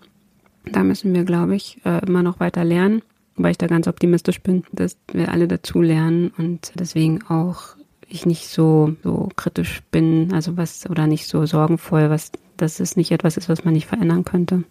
da 0.65 0.83
müssen 0.83 1.15
wir, 1.15 1.25
glaube 1.25 1.57
ich, 1.57 1.79
äh, 1.85 2.05
immer 2.07 2.23
noch 2.23 2.41
weiter 2.41 2.65
lernen, 2.65 3.03
weil 3.37 3.51
ich 3.51 3.59
da 3.59 3.67
ganz 3.67 3.87
optimistisch 3.87 4.41
bin, 4.41 4.65
dass 4.73 4.97
wir 5.13 5.31
alle 5.31 5.49
dazu 5.49 5.83
lernen 5.83 6.33
und 6.39 6.73
deswegen 6.77 7.23
auch 7.25 7.76
ich 8.09 8.27
nicht 8.27 8.49
so, 8.49 8.95
so 9.03 9.29
kritisch 9.37 9.83
bin, 9.91 10.33
also 10.33 10.57
was, 10.57 10.89
oder 10.89 11.07
nicht 11.07 11.27
so 11.27 11.45
sorgenvoll, 11.47 12.11
was, 12.11 12.31
dass 12.57 12.81
es 12.81 12.97
nicht 12.97 13.11
etwas 13.11 13.37
ist, 13.37 13.49
was 13.49 13.65
man 13.65 13.75
nicht 13.75 13.87
verändern 13.87 14.25
könnte, 14.25 14.65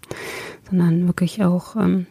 sondern 0.69 1.07
wirklich 1.07 1.43
auch 1.43 1.75
ähm, 1.75 2.07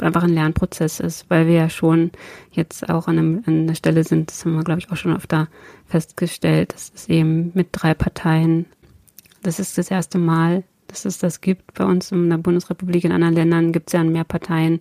einfach 0.00 0.24
ein 0.24 0.34
Lernprozess 0.34 1.00
ist, 1.00 1.30
weil 1.30 1.46
wir 1.46 1.54
ja 1.54 1.70
schon 1.70 2.10
jetzt 2.50 2.88
auch 2.88 3.08
an, 3.08 3.18
einem, 3.18 3.42
an 3.46 3.60
einer 3.60 3.74
Stelle 3.74 4.04
sind, 4.04 4.30
das 4.30 4.44
haben 4.44 4.54
wir, 4.54 4.64
glaube 4.64 4.80
ich, 4.80 4.90
auch 4.90 4.96
schon 4.96 5.16
öfter 5.16 5.48
festgestellt, 5.86 6.74
dass 6.74 6.92
es 6.94 7.08
eben 7.08 7.52
mit 7.54 7.68
drei 7.72 7.94
Parteien, 7.94 8.66
das 9.42 9.60
ist 9.60 9.78
das 9.78 9.90
erste 9.90 10.18
Mal, 10.18 10.64
dass 10.88 11.04
es 11.04 11.18
das 11.18 11.40
gibt 11.40 11.74
bei 11.74 11.84
uns 11.84 12.12
in 12.12 12.28
der 12.28 12.38
Bundesrepublik. 12.38 13.04
In 13.04 13.12
anderen 13.12 13.34
Ländern 13.34 13.72
gibt 13.72 13.88
es 13.88 13.92
ja 13.92 14.02
mehr 14.02 14.24
Parteien, 14.24 14.80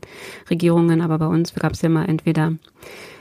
Regierungen, 0.49 1.01
aber 1.01 1.19
bei 1.19 1.27
uns 1.27 1.53
gab 1.53 1.73
es 1.73 1.81
ja 1.81 1.87
immer 1.87 2.07
entweder 2.09 2.53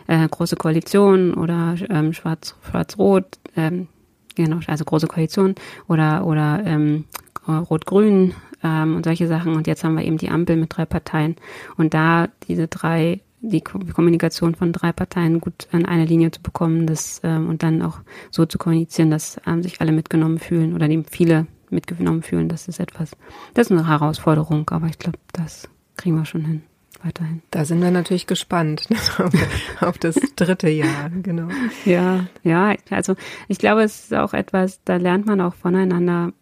äh, 0.06 0.26
große 0.28 0.56
Koalition 0.56 1.34
oder 1.34 1.76
ähm, 1.90 2.12
schwarz, 2.12 2.54
schwarz-rot, 2.68 3.38
ähm, 3.56 3.88
genau, 4.34 4.60
also 4.66 4.84
große 4.84 5.06
Koalition 5.06 5.54
oder 5.88 6.26
oder 6.26 6.62
ähm, 6.64 7.04
rot-grün, 7.48 8.30
äh, 8.30 8.34
ähm, 8.66 8.96
und 8.96 9.04
solche 9.04 9.26
Sachen. 9.26 9.54
Und 9.54 9.66
jetzt 9.66 9.84
haben 9.84 9.96
wir 9.96 10.04
eben 10.04 10.18
die 10.18 10.30
Ampel 10.30 10.56
mit 10.56 10.76
drei 10.76 10.86
Parteien. 10.86 11.36
Und 11.76 11.94
da 11.94 12.28
diese 12.48 12.68
drei, 12.68 13.20
die 13.40 13.60
Kommunikation 13.60 14.54
von 14.54 14.72
drei 14.72 14.92
Parteien 14.92 15.40
gut 15.40 15.68
an 15.72 15.86
eine 15.86 16.04
Linie 16.04 16.30
zu 16.30 16.42
bekommen 16.42 16.86
das, 16.86 17.20
ähm, 17.22 17.48
und 17.48 17.62
dann 17.62 17.82
auch 17.82 17.98
so 18.30 18.46
zu 18.46 18.58
kommunizieren, 18.58 19.10
dass 19.10 19.40
ähm, 19.46 19.62
sich 19.62 19.80
alle 19.80 19.92
mitgenommen 19.92 20.38
fühlen 20.38 20.74
oder 20.74 20.88
die 20.88 21.02
viele 21.10 21.46
mitgenommen 21.70 22.22
fühlen, 22.22 22.48
das 22.48 22.68
ist 22.68 22.80
etwas, 22.80 23.12
das 23.54 23.66
ist 23.66 23.72
eine 23.72 23.88
Herausforderung, 23.88 24.68
aber 24.70 24.86
ich 24.86 24.98
glaube, 24.98 25.18
das 25.32 25.68
kriegen 25.96 26.16
wir 26.16 26.24
schon 26.24 26.44
hin 26.44 26.62
weiterhin. 27.02 27.42
Da 27.50 27.64
sind 27.64 27.82
wir 27.82 27.90
natürlich 27.90 28.26
gespannt 28.26 28.88
auf 29.80 29.98
das 29.98 30.16
dritte 30.36 30.68
Jahr, 30.68 31.10
genau. 31.22 31.48
Ja, 31.84 32.26
ja, 32.42 32.74
also 32.90 33.14
ich 33.48 33.58
glaube, 33.58 33.82
es 33.82 34.04
ist 34.04 34.14
auch 34.14 34.34
etwas, 34.34 34.80
da 34.84 34.96
lernt 34.96 35.26
man 35.26 35.40
auch 35.40 35.54
voneinander, 35.54 36.32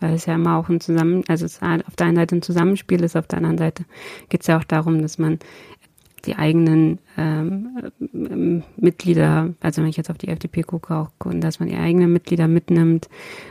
weil 0.00 0.14
es 0.14 0.26
ja 0.26 0.34
immer 0.34 0.56
auch 0.56 0.68
ein 0.68 0.80
Zusammen, 0.80 1.24
also 1.28 1.44
es 1.46 1.60
auf 1.62 1.96
der 1.96 2.06
einen 2.06 2.16
Seite 2.16 2.36
ein 2.36 2.42
Zusammenspiel 2.42 3.02
ist, 3.02 3.16
auf 3.16 3.26
der 3.26 3.38
anderen 3.38 3.58
Seite 3.58 3.84
geht 4.28 4.42
es 4.42 4.46
ja 4.46 4.58
auch 4.58 4.64
darum, 4.64 5.00
dass 5.02 5.18
man 5.18 5.38
die 6.26 6.36
eigenen 6.36 6.98
ähm, 7.16 8.62
Mitglieder, 8.76 9.50
also 9.60 9.82
wenn 9.82 9.88
ich 9.88 9.96
jetzt 9.96 10.10
auf 10.10 10.18
die 10.18 10.28
FDP 10.28 10.62
gucke, 10.62 10.94
auch, 10.94 11.10
dass 11.34 11.60
man 11.60 11.68
die 11.68 11.76
eigenen 11.76 12.12
Mitglieder 12.12 12.48
mitnimmt 12.48 13.08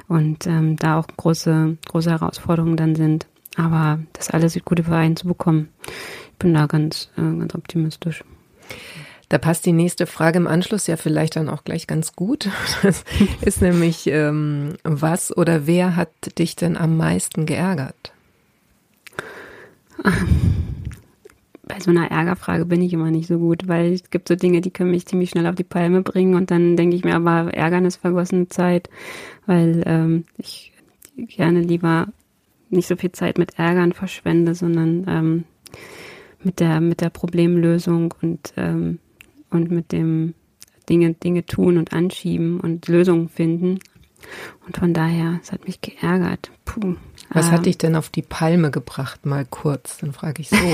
und 0.07 0.47
ähm, 0.47 0.77
da 0.77 0.99
auch 0.99 1.07
große, 1.07 1.77
große 1.87 2.11
Herausforderungen 2.11 2.77
dann 2.77 2.95
sind. 2.95 3.27
Aber 3.55 3.99
das 4.13 4.29
alles 4.29 4.57
gut 4.65 4.79
übereinzubekommen, 4.79 5.69
ich 5.85 6.37
bin 6.39 6.53
da 6.53 6.65
ganz, 6.65 7.09
äh, 7.17 7.21
ganz 7.21 7.53
optimistisch. 7.55 8.23
Da 9.29 9.37
passt 9.37 9.65
die 9.65 9.71
nächste 9.71 10.05
Frage 10.05 10.37
im 10.37 10.47
Anschluss 10.47 10.85
ja 10.87 10.97
vielleicht 10.97 11.35
dann 11.35 11.49
auch 11.49 11.63
gleich 11.63 11.87
ganz 11.87 12.15
gut. 12.15 12.49
Das 12.83 13.03
ist 13.41 13.61
nämlich, 13.61 14.07
ähm, 14.07 14.75
was 14.83 15.35
oder 15.35 15.65
wer 15.65 15.95
hat 15.95 16.09
dich 16.37 16.55
denn 16.55 16.77
am 16.77 16.97
meisten 16.97 17.45
geärgert? 17.45 18.13
Bei 21.65 21.79
so 21.79 21.91
einer 21.91 22.11
Ärgerfrage 22.11 22.65
bin 22.65 22.81
ich 22.81 22.91
immer 22.91 23.09
nicht 23.09 23.27
so 23.27 23.39
gut, 23.39 23.67
weil 23.67 23.93
es 23.93 24.09
gibt 24.09 24.27
so 24.27 24.35
Dinge, 24.35 24.59
die 24.59 24.71
können 24.71 24.91
mich 24.91 25.05
ziemlich 25.05 25.29
schnell 25.29 25.47
auf 25.47 25.55
die 25.55 25.63
Palme 25.63 26.01
bringen 26.01 26.35
und 26.35 26.51
dann 26.51 26.75
denke 26.75 26.95
ich 26.95 27.05
mir 27.05 27.15
aber, 27.15 27.53
Ärgern 27.53 27.85
ist 27.85 27.97
vergossene 27.97 28.49
Zeit, 28.49 28.89
weil 29.45 29.81
ähm, 29.85 30.25
ich 30.37 30.73
gerne 31.15 31.61
lieber 31.61 32.07
nicht 32.69 32.87
so 32.87 32.95
viel 32.95 33.11
Zeit 33.11 33.37
mit 33.37 33.57
Ärgern 33.57 33.93
verschwende, 33.93 34.55
sondern 34.55 35.05
ähm, 35.07 35.43
mit 36.43 36.59
der 36.59 36.81
mit 36.81 37.01
der 37.01 37.09
Problemlösung 37.09 38.13
und 38.21 38.53
ähm, 38.57 38.99
und 39.49 39.71
mit 39.71 39.91
dem 39.91 40.33
Dinge 40.89 41.13
Dinge 41.13 41.45
tun 41.45 41.77
und 41.77 41.93
anschieben 41.93 42.59
und 42.59 42.87
Lösungen 42.87 43.29
finden. 43.29 43.79
Und 44.65 44.77
von 44.77 44.93
daher, 44.93 45.39
es 45.41 45.51
hat 45.51 45.65
mich 45.65 45.81
geärgert. 45.81 46.51
Puh. 46.65 46.95
Was 47.29 47.51
hat 47.51 47.59
ähm. 47.59 47.63
dich 47.63 47.77
denn 47.77 47.95
auf 47.95 48.09
die 48.09 48.21
Palme 48.21 48.71
gebracht, 48.71 49.25
mal 49.25 49.45
kurz? 49.45 49.97
Dann 49.97 50.13
frage 50.13 50.41
ich 50.41 50.49
so. 50.49 50.57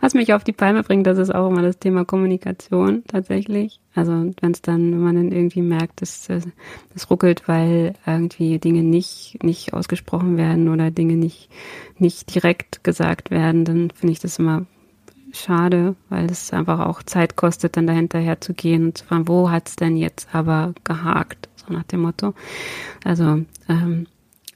Was 0.00 0.14
mich 0.14 0.32
auf 0.32 0.44
die 0.44 0.52
Palme 0.52 0.82
bringt, 0.82 1.06
das 1.06 1.18
ist 1.18 1.34
auch 1.34 1.50
immer 1.50 1.62
das 1.62 1.78
Thema 1.78 2.04
Kommunikation 2.04 3.04
tatsächlich. 3.06 3.80
Also 3.94 4.30
wenn 4.40 4.52
es 4.52 4.62
dann, 4.62 4.92
wenn 4.92 5.00
man 5.00 5.16
dann 5.16 5.32
irgendwie 5.32 5.62
merkt, 5.62 6.00
dass 6.00 6.26
das 6.26 7.10
ruckelt, 7.10 7.48
weil 7.48 7.94
irgendwie 8.06 8.58
Dinge 8.58 8.82
nicht 8.82 9.38
nicht 9.42 9.74
ausgesprochen 9.74 10.36
werden 10.36 10.68
oder 10.68 10.90
Dinge 10.90 11.16
nicht 11.16 11.50
nicht 11.98 12.34
direkt 12.34 12.84
gesagt 12.84 13.30
werden, 13.30 13.64
dann 13.64 13.90
finde 13.90 14.12
ich 14.12 14.20
das 14.20 14.38
immer 14.38 14.66
schade, 15.32 15.96
weil 16.08 16.30
es 16.30 16.52
einfach 16.52 16.80
auch 16.80 17.02
Zeit 17.02 17.36
kostet, 17.36 17.76
dann 17.76 17.86
dahinterher 17.86 18.40
zu 18.40 18.54
gehen 18.54 18.86
und 18.86 18.98
zu 18.98 19.04
fragen, 19.04 19.28
wo 19.28 19.50
hat's 19.50 19.76
denn 19.76 19.96
jetzt 19.96 20.34
aber 20.34 20.74
gehakt, 20.84 21.48
so 21.56 21.72
nach 21.72 21.84
dem 21.84 22.00
Motto. 22.00 22.34
Also 23.04 23.44
ähm, 23.68 24.06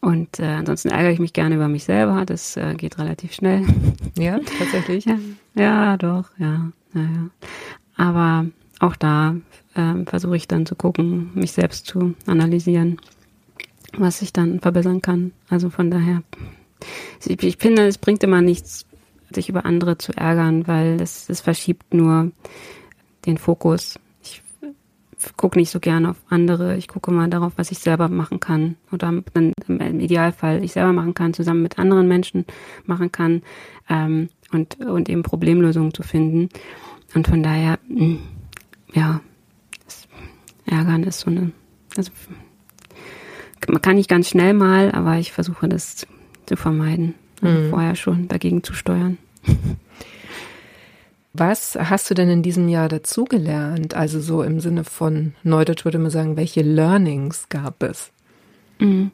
und 0.04 0.38
äh, 0.38 0.44
ansonsten 0.44 0.90
ärgere 0.90 1.12
ich 1.12 1.18
mich 1.18 1.32
gerne 1.32 1.54
über 1.54 1.66
mich 1.66 1.84
selber. 1.84 2.26
Das 2.26 2.58
äh, 2.58 2.74
geht 2.74 2.98
relativ 2.98 3.32
schnell. 3.32 3.64
Ja, 4.16 4.38
tatsächlich. 4.58 5.04
ja, 5.06 5.16
ja, 5.56 5.96
doch, 5.96 6.26
ja, 6.38 6.70
ja, 6.94 7.00
ja. 7.00 7.30
Aber 7.96 8.46
auch 8.78 8.94
da 8.94 9.34
äh, 9.74 10.04
versuche 10.04 10.36
ich 10.36 10.46
dann 10.46 10.66
zu 10.66 10.76
gucken, 10.76 11.30
mich 11.34 11.50
selbst 11.50 11.86
zu 11.86 12.14
analysieren, 12.26 12.98
was 13.96 14.22
ich 14.22 14.32
dann 14.32 14.60
verbessern 14.60 15.02
kann. 15.02 15.32
Also 15.48 15.68
von 15.68 15.90
daher, 15.90 16.22
ich, 17.24 17.42
ich 17.42 17.56
finde, 17.56 17.88
es 17.88 17.98
bringt 17.98 18.22
immer 18.22 18.40
nichts, 18.40 18.86
sich 19.32 19.48
über 19.48 19.64
andere 19.64 19.98
zu 19.98 20.12
ärgern, 20.16 20.68
weil 20.68 21.00
es, 21.00 21.28
es 21.28 21.40
verschiebt 21.40 21.92
nur 21.92 22.30
den 23.26 23.38
Fokus 23.38 23.98
gucke 25.36 25.58
nicht 25.58 25.70
so 25.70 25.80
gerne 25.80 26.10
auf 26.10 26.16
andere. 26.28 26.76
Ich 26.76 26.88
gucke 26.88 27.10
mal 27.10 27.28
darauf, 27.28 27.52
was 27.56 27.70
ich 27.70 27.78
selber 27.78 28.08
machen 28.08 28.40
kann 28.40 28.76
oder 28.92 29.12
dann 29.32 29.52
im 29.68 30.00
Idealfall 30.00 30.64
ich 30.64 30.72
selber 30.72 30.92
machen 30.92 31.14
kann, 31.14 31.34
zusammen 31.34 31.62
mit 31.62 31.78
anderen 31.78 32.08
Menschen 32.08 32.44
machen 32.84 33.12
kann 33.12 33.42
ähm, 33.88 34.28
und, 34.52 34.80
und 34.80 35.08
eben 35.08 35.22
Problemlösungen 35.22 35.94
zu 35.94 36.02
finden. 36.02 36.48
Und 37.14 37.28
von 37.28 37.42
daher, 37.42 37.78
hm, 37.88 38.18
ja, 38.92 39.20
Ärgern 40.66 41.02
ist 41.04 41.20
so 41.20 41.30
eine, 41.30 41.52
also 41.96 42.10
man 43.68 43.82
kann 43.82 43.96
nicht 43.96 44.10
ganz 44.10 44.28
schnell 44.28 44.54
mal, 44.54 44.92
aber 44.92 45.18
ich 45.18 45.32
versuche 45.32 45.68
das 45.68 46.06
zu 46.46 46.56
vermeiden, 46.56 47.14
also 47.40 47.58
mhm. 47.58 47.70
vorher 47.70 47.94
schon 47.94 48.28
dagegen 48.28 48.62
zu 48.62 48.74
steuern. 48.74 49.18
Was 51.36 51.74
hast 51.74 52.08
du 52.08 52.14
denn 52.14 52.30
in 52.30 52.42
diesem 52.44 52.68
Jahr 52.68 52.88
dazugelernt? 52.88 53.94
Also 53.94 54.20
so 54.20 54.44
im 54.44 54.60
Sinne 54.60 54.84
von 54.84 55.34
Neudeutsch 55.42 55.84
würde 55.84 55.98
man 55.98 56.12
sagen, 56.12 56.36
welche 56.36 56.62
Learnings 56.62 57.48
gab 57.48 57.82
es? 57.82 58.12
Mhm. 58.78 59.10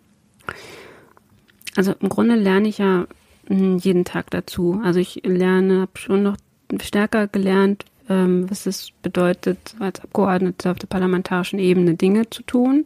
Also 1.76 1.94
im 1.98 2.10
Grunde 2.10 2.34
lerne 2.34 2.68
ich 2.68 2.76
ja 2.76 3.06
hm, 3.46 3.78
jeden 3.78 4.04
Tag 4.04 4.30
dazu. 4.30 4.82
Also 4.84 5.00
ich 5.00 5.22
lerne, 5.24 5.80
habe 5.80 5.92
schon 5.94 6.22
noch 6.22 6.36
stärker 6.82 7.26
gelernt, 7.26 7.86
ähm, 8.10 8.50
was 8.50 8.66
es 8.66 8.90
bedeutet, 9.00 9.74
als 9.78 10.00
Abgeordnete 10.00 10.70
auf 10.70 10.78
der 10.78 10.88
parlamentarischen 10.88 11.58
Ebene 11.58 11.94
Dinge 11.94 12.28
zu 12.28 12.42
tun, 12.42 12.84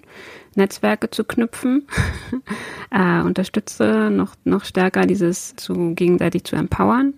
Netzwerke 0.54 1.10
zu 1.10 1.24
knüpfen, 1.24 1.88
äh, 2.92 3.20
unterstütze 3.20 4.10
noch, 4.12 4.36
noch 4.44 4.64
stärker 4.64 5.06
dieses 5.06 5.56
zu 5.56 5.94
gegenseitig 5.96 6.44
zu 6.44 6.54
empowern 6.54 7.14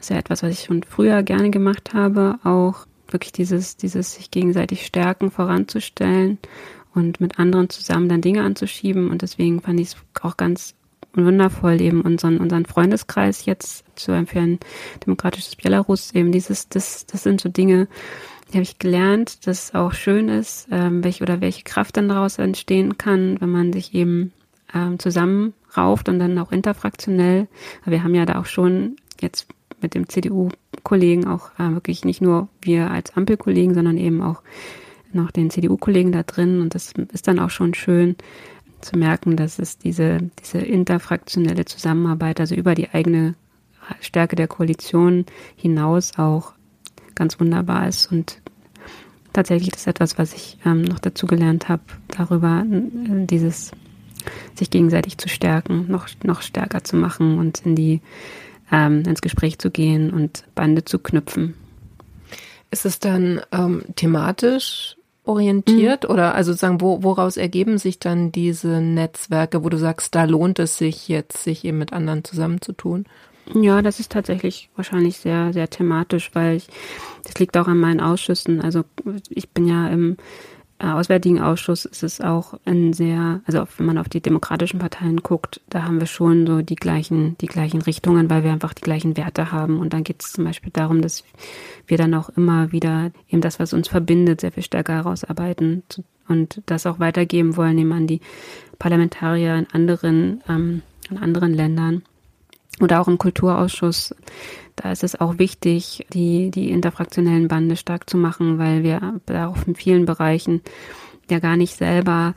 ist 0.00 0.10
ja 0.10 0.16
etwas, 0.16 0.42
was 0.42 0.52
ich 0.52 0.64
schon 0.64 0.82
früher 0.82 1.22
gerne 1.22 1.50
gemacht 1.50 1.92
habe, 1.94 2.38
auch 2.42 2.86
wirklich 3.08 3.32
dieses, 3.32 3.76
dieses 3.76 4.14
sich 4.14 4.30
gegenseitig 4.30 4.86
stärken, 4.86 5.30
voranzustellen 5.30 6.38
und 6.94 7.20
mit 7.20 7.38
anderen 7.38 7.68
zusammen 7.70 8.08
dann 8.08 8.20
Dinge 8.20 8.42
anzuschieben. 8.42 9.10
Und 9.10 9.22
deswegen 9.22 9.60
fand 9.60 9.78
ich 9.78 9.88
es 9.88 9.96
auch 10.22 10.36
ganz 10.36 10.74
wundervoll, 11.12 11.80
eben 11.80 12.02
unseren, 12.02 12.38
unseren 12.38 12.66
Freundeskreis 12.66 13.44
jetzt 13.44 13.84
zu 13.96 14.12
empfehlen, 14.12 14.58
demokratisches 15.04 15.56
Belarus, 15.56 16.14
eben 16.14 16.32
dieses, 16.32 16.68
das, 16.68 17.06
das 17.06 17.24
sind 17.24 17.40
so 17.40 17.48
Dinge, 17.48 17.88
die 18.48 18.54
habe 18.54 18.62
ich 18.62 18.78
gelernt, 18.78 19.46
dass 19.46 19.64
es 19.64 19.74
auch 19.74 19.92
schön 19.92 20.28
ist, 20.28 20.68
ähm, 20.70 21.04
welche 21.04 21.22
oder 21.22 21.40
welche 21.40 21.62
Kraft 21.62 21.96
dann 21.96 22.08
daraus 22.08 22.38
entstehen 22.38 22.98
kann, 22.98 23.40
wenn 23.40 23.50
man 23.50 23.72
sich 23.72 23.94
eben 23.94 24.32
ähm, 24.74 24.98
zusammenrauft 24.98 26.08
und 26.08 26.18
dann 26.18 26.38
auch 26.38 26.50
interfraktionell. 26.50 27.48
Wir 27.84 28.02
haben 28.02 28.14
ja 28.14 28.26
da 28.26 28.40
auch 28.40 28.46
schon 28.46 28.96
jetzt 29.20 29.46
mit 29.82 29.94
dem 29.94 30.08
CDU-Kollegen 30.08 31.26
auch 31.26 31.50
äh, 31.58 31.72
wirklich 31.72 32.04
nicht 32.04 32.20
nur 32.20 32.48
wir 32.60 32.90
als 32.90 33.16
Ampelkollegen, 33.16 33.74
sondern 33.74 33.96
eben 33.96 34.22
auch 34.22 34.42
noch 35.12 35.30
den 35.30 35.50
CDU-Kollegen 35.50 36.12
da 36.12 36.22
drin. 36.22 36.60
Und 36.60 36.74
das 36.74 36.92
ist 37.12 37.28
dann 37.28 37.38
auch 37.38 37.50
schon 37.50 37.74
schön 37.74 38.16
zu 38.80 38.96
merken, 38.96 39.36
dass 39.36 39.58
es 39.58 39.78
diese, 39.78 40.30
diese 40.42 40.58
interfraktionelle 40.58 41.64
Zusammenarbeit, 41.64 42.40
also 42.40 42.54
über 42.54 42.74
die 42.74 42.90
eigene 42.90 43.34
Stärke 44.00 44.36
der 44.36 44.48
Koalition 44.48 45.26
hinaus 45.56 46.18
auch 46.18 46.52
ganz 47.14 47.40
wunderbar 47.40 47.88
ist. 47.88 48.10
Und 48.10 48.40
tatsächlich 49.32 49.74
ist 49.74 49.86
etwas, 49.86 50.18
was 50.18 50.32
ich 50.32 50.58
ähm, 50.64 50.82
noch 50.82 50.98
dazu 50.98 51.26
gelernt 51.26 51.68
habe, 51.68 51.82
darüber 52.08 52.64
dieses 52.66 53.72
sich 54.54 54.70
gegenseitig 54.70 55.18
zu 55.18 55.28
stärken, 55.28 55.86
noch, 55.88 56.08
noch 56.22 56.42
stärker 56.42 56.84
zu 56.84 56.96
machen 56.96 57.38
und 57.38 57.64
in 57.64 57.74
die 57.74 58.00
ähm, 58.72 59.02
ins 59.06 59.20
Gespräch 59.20 59.58
zu 59.58 59.70
gehen 59.70 60.10
und 60.10 60.44
Bande 60.54 60.84
zu 60.84 60.98
knüpfen. 60.98 61.54
Ist 62.70 62.86
es 62.86 62.98
dann 63.00 63.40
ähm, 63.52 63.82
thematisch 63.96 64.96
orientiert 65.24 66.04
mhm. 66.04 66.10
oder 66.10 66.34
also 66.34 66.52
sagen, 66.52 66.80
wo, 66.80 67.02
woraus 67.02 67.36
ergeben 67.36 67.78
sich 67.78 67.98
dann 67.98 68.32
diese 68.32 68.80
Netzwerke, 68.80 69.64
wo 69.64 69.68
du 69.68 69.76
sagst, 69.76 70.14
da 70.14 70.24
lohnt 70.24 70.58
es 70.58 70.78
sich 70.78 71.08
jetzt, 71.08 71.42
sich 71.42 71.64
eben 71.64 71.78
mit 71.78 71.92
anderen 71.92 72.24
zusammenzutun? 72.24 73.06
Ja, 73.54 73.82
das 73.82 73.98
ist 73.98 74.12
tatsächlich 74.12 74.70
wahrscheinlich 74.76 75.16
sehr, 75.18 75.52
sehr 75.52 75.68
thematisch, 75.68 76.30
weil 76.34 76.56
ich, 76.56 76.68
das 77.24 77.38
liegt 77.38 77.56
auch 77.56 77.66
an 77.66 77.78
meinen 77.78 78.00
Ausschüssen. 78.00 78.60
Also 78.60 78.84
ich 79.28 79.48
bin 79.50 79.66
ja 79.66 79.88
im 79.88 80.16
Auswärtigen 80.82 81.40
Ausschuss 81.40 81.84
ist 81.84 82.02
es 82.02 82.20
auch 82.20 82.58
ein 82.64 82.92
sehr, 82.92 83.40
also 83.44 83.66
wenn 83.76 83.86
man 83.86 83.98
auf 83.98 84.08
die 84.08 84.20
demokratischen 84.20 84.80
Parteien 84.80 85.18
guckt, 85.18 85.60
da 85.68 85.82
haben 85.84 86.00
wir 86.00 86.06
schon 86.06 86.46
so 86.46 86.62
die 86.62 86.76
gleichen, 86.76 87.36
die 87.38 87.46
gleichen 87.46 87.82
Richtungen, 87.82 88.30
weil 88.30 88.44
wir 88.44 88.52
einfach 88.52 88.72
die 88.72 88.82
gleichen 88.82 89.16
Werte 89.16 89.52
haben. 89.52 89.78
Und 89.78 89.92
dann 89.92 90.04
geht 90.04 90.22
es 90.22 90.32
zum 90.32 90.44
Beispiel 90.44 90.72
darum, 90.72 91.02
dass 91.02 91.24
wir 91.86 91.98
dann 91.98 92.14
auch 92.14 92.30
immer 92.30 92.72
wieder 92.72 93.10
eben 93.28 93.42
das, 93.42 93.60
was 93.60 93.72
uns 93.72 93.88
verbindet, 93.88 94.40
sehr 94.40 94.52
viel 94.52 94.62
stärker 94.62 94.94
herausarbeiten 94.94 95.82
und 96.28 96.62
das 96.66 96.86
auch 96.86 96.98
weitergeben 96.98 97.56
wollen, 97.56 97.76
eben 97.78 97.92
an 97.92 98.06
die 98.06 98.20
Parlamentarier 98.78 99.56
in 99.56 99.66
anderen 99.72 100.42
ähm, 100.48 100.82
in 101.10 101.18
anderen 101.18 101.52
Ländern. 101.52 102.02
Oder 102.80 103.00
auch 103.00 103.08
im 103.08 103.18
Kulturausschuss. 103.18 104.14
Da 104.76 104.90
ist 104.90 105.04
es 105.04 105.20
auch 105.20 105.38
wichtig, 105.38 106.06
die, 106.12 106.50
die 106.50 106.70
interfraktionellen 106.70 107.48
Bande 107.48 107.76
stark 107.76 108.08
zu 108.08 108.16
machen, 108.16 108.58
weil 108.58 108.82
wir 108.82 109.20
auch 109.46 109.66
in 109.66 109.74
vielen 109.74 110.06
Bereichen 110.06 110.62
ja 111.30 111.38
gar 111.38 111.56
nicht 111.56 111.74
selber 111.74 112.34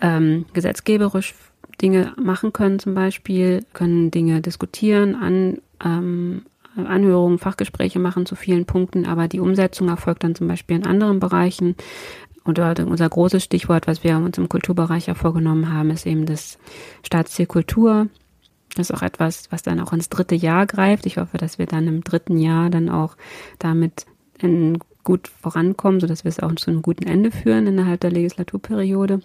ähm, 0.00 0.46
gesetzgeberisch 0.52 1.34
Dinge 1.80 2.12
machen 2.16 2.52
können, 2.52 2.78
zum 2.78 2.94
Beispiel, 2.94 3.64
können 3.72 4.10
Dinge 4.10 4.40
diskutieren, 4.40 5.14
an, 5.14 5.58
ähm, 5.84 6.42
Anhörungen, 6.76 7.38
Fachgespräche 7.38 7.98
machen 7.98 8.26
zu 8.26 8.34
vielen 8.34 8.64
Punkten, 8.64 9.06
aber 9.06 9.28
die 9.28 9.40
Umsetzung 9.40 9.88
erfolgt 9.88 10.24
dann 10.24 10.34
zum 10.34 10.48
Beispiel 10.48 10.76
in 10.76 10.86
anderen 10.86 11.20
Bereichen. 11.20 11.76
Oder 12.44 12.74
unser 12.86 13.08
großes 13.08 13.42
Stichwort, 13.42 13.86
was 13.86 14.04
wir 14.04 14.16
uns 14.16 14.36
im 14.36 14.48
Kulturbereich 14.48 15.06
ja 15.06 15.14
vorgenommen 15.14 15.72
haben, 15.72 15.90
ist 15.90 16.06
eben 16.06 16.26
das 16.26 16.58
Staatsziel 17.02 17.46
Kultur. 17.46 18.08
Das 18.74 18.90
ist 18.90 18.96
auch 18.96 19.02
etwas, 19.02 19.50
was 19.50 19.62
dann 19.62 19.80
auch 19.80 19.92
ins 19.92 20.08
dritte 20.08 20.34
Jahr 20.34 20.66
greift. 20.66 21.06
Ich 21.06 21.18
hoffe, 21.18 21.38
dass 21.38 21.58
wir 21.58 21.66
dann 21.66 21.86
im 21.86 22.02
dritten 22.02 22.38
Jahr 22.38 22.70
dann 22.70 22.88
auch 22.88 23.16
damit 23.58 24.06
in 24.38 24.78
gut 25.04 25.28
vorankommen, 25.28 26.00
sodass 26.00 26.24
wir 26.24 26.30
es 26.30 26.40
auch 26.40 26.54
zu 26.54 26.70
einem 26.70 26.82
guten 26.82 27.06
Ende 27.06 27.30
führen 27.30 27.66
innerhalb 27.66 28.00
der 28.00 28.10
Legislaturperiode. 28.10 29.20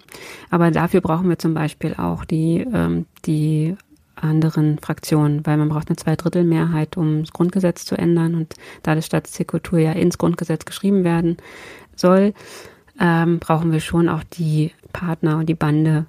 Aber 0.50 0.70
dafür 0.70 1.00
brauchen 1.00 1.28
wir 1.28 1.38
zum 1.38 1.54
Beispiel 1.54 1.94
auch 1.94 2.24
die, 2.24 2.66
ähm, 2.72 3.06
die 3.24 3.76
anderen 4.14 4.78
Fraktionen, 4.78 5.46
weil 5.46 5.56
man 5.56 5.70
braucht 5.70 5.88
eine 5.88 5.96
Zweidrittelmehrheit, 5.96 6.96
um 6.96 7.22
das 7.22 7.32
Grundgesetz 7.32 7.86
zu 7.86 7.96
ändern. 7.96 8.34
Und 8.34 8.54
da 8.82 8.94
das 8.94 9.06
Staatskultur 9.06 9.78
ja 9.78 9.92
ins 9.92 10.18
Grundgesetz 10.18 10.66
geschrieben 10.66 11.02
werden 11.04 11.38
soll, 11.96 12.34
ähm, 13.00 13.38
brauchen 13.38 13.72
wir 13.72 13.80
schon 13.80 14.08
auch 14.08 14.22
die 14.24 14.72
Partner 14.92 15.38
und 15.38 15.48
die 15.48 15.54
Bande 15.54 16.06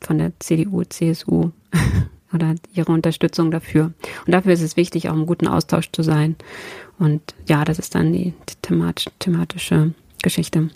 von 0.00 0.18
der 0.18 0.32
CDU, 0.38 0.84
CSU 0.84 1.50
oder 2.32 2.54
ihre 2.74 2.92
Unterstützung 2.92 3.50
dafür. 3.50 3.92
Und 4.26 4.32
dafür 4.32 4.52
ist 4.52 4.62
es 4.62 4.76
wichtig, 4.76 5.08
auch 5.08 5.14
im 5.14 5.26
guten 5.26 5.48
Austausch 5.48 5.90
zu 5.92 6.02
sein. 6.02 6.36
Und 6.98 7.22
ja, 7.48 7.64
das 7.64 7.78
ist 7.78 7.94
dann 7.94 8.12
die, 8.12 8.34
die 8.48 8.54
thematisch, 8.62 9.06
thematische 9.18 9.92
Geschichte. 10.22 10.70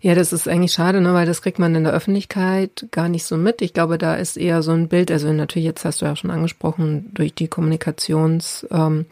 Ja, 0.00 0.14
das 0.14 0.32
ist 0.32 0.46
eigentlich 0.46 0.72
schade, 0.72 1.00
ne, 1.00 1.12
weil 1.12 1.26
das 1.26 1.42
kriegt 1.42 1.58
man 1.58 1.74
in 1.74 1.84
der 1.84 1.92
Öffentlichkeit 1.92 2.86
gar 2.92 3.08
nicht 3.08 3.24
so 3.24 3.36
mit. 3.36 3.62
Ich 3.62 3.72
glaube, 3.72 3.98
da 3.98 4.14
ist 4.14 4.36
eher 4.36 4.62
so 4.62 4.70
ein 4.72 4.88
Bild, 4.88 5.10
also 5.10 5.32
natürlich, 5.32 5.66
jetzt 5.66 5.84
hast 5.84 6.00
du 6.00 6.06
ja 6.06 6.14
schon 6.14 6.30
angesprochen, 6.30 7.10
durch 7.14 7.34
die 7.34 7.48
Kommunikationsfehler 7.48 9.06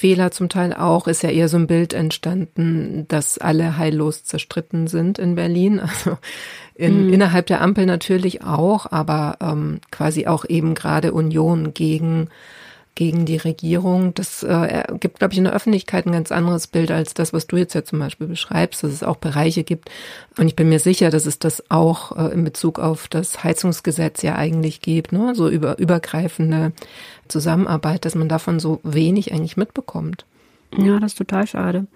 ähm, 0.00 0.32
zum 0.32 0.48
Teil 0.48 0.72
auch, 0.74 1.06
ist 1.06 1.22
ja 1.22 1.30
eher 1.30 1.48
so 1.48 1.58
ein 1.58 1.68
Bild 1.68 1.92
entstanden, 1.92 3.06
dass 3.06 3.38
alle 3.38 3.78
heillos 3.78 4.24
zerstritten 4.24 4.88
sind 4.88 5.18
in 5.18 5.34
Berlin. 5.36 5.80
Also 5.96 6.18
in, 6.74 7.06
mhm. 7.06 7.12
innerhalb 7.14 7.46
der 7.46 7.62
Ampel 7.62 7.86
natürlich 7.86 8.42
auch, 8.42 8.92
aber 8.92 9.38
ähm, 9.40 9.80
quasi 9.90 10.26
auch 10.26 10.44
eben 10.46 10.74
gerade 10.74 11.12
Union 11.12 11.72
gegen 11.72 12.28
gegen 12.96 13.26
die 13.26 13.36
Regierung. 13.36 14.14
Das 14.14 14.42
äh, 14.42 14.82
gibt, 14.98 15.20
glaube 15.20 15.32
ich, 15.32 15.38
in 15.38 15.44
der 15.44 15.52
Öffentlichkeit 15.52 16.06
ein 16.06 16.12
ganz 16.12 16.32
anderes 16.32 16.66
Bild 16.66 16.90
als 16.90 17.14
das, 17.14 17.32
was 17.32 17.46
du 17.46 17.56
jetzt 17.56 17.74
ja 17.74 17.84
zum 17.84 18.00
Beispiel 18.00 18.26
beschreibst, 18.26 18.82
dass 18.82 18.90
es 18.90 19.04
auch 19.04 19.16
Bereiche 19.16 19.62
gibt. 19.62 19.90
Und 20.36 20.48
ich 20.48 20.56
bin 20.56 20.68
mir 20.68 20.80
sicher, 20.80 21.10
dass 21.10 21.26
es 21.26 21.38
das 21.38 21.70
auch 21.70 22.16
äh, 22.16 22.32
in 22.32 22.42
Bezug 22.42 22.80
auf 22.80 23.06
das 23.06 23.44
Heizungsgesetz 23.44 24.22
ja 24.22 24.34
eigentlich 24.34 24.80
gibt, 24.80 25.12
ne? 25.12 25.34
so 25.36 25.48
über, 25.48 25.78
übergreifende 25.78 26.72
Zusammenarbeit, 27.28 28.04
dass 28.04 28.14
man 28.14 28.28
davon 28.28 28.58
so 28.58 28.80
wenig 28.82 29.32
eigentlich 29.32 29.56
mitbekommt. 29.56 30.24
Ja, 30.76 30.98
das 30.98 31.12
ist 31.12 31.18
total 31.18 31.46
schade, 31.46 31.86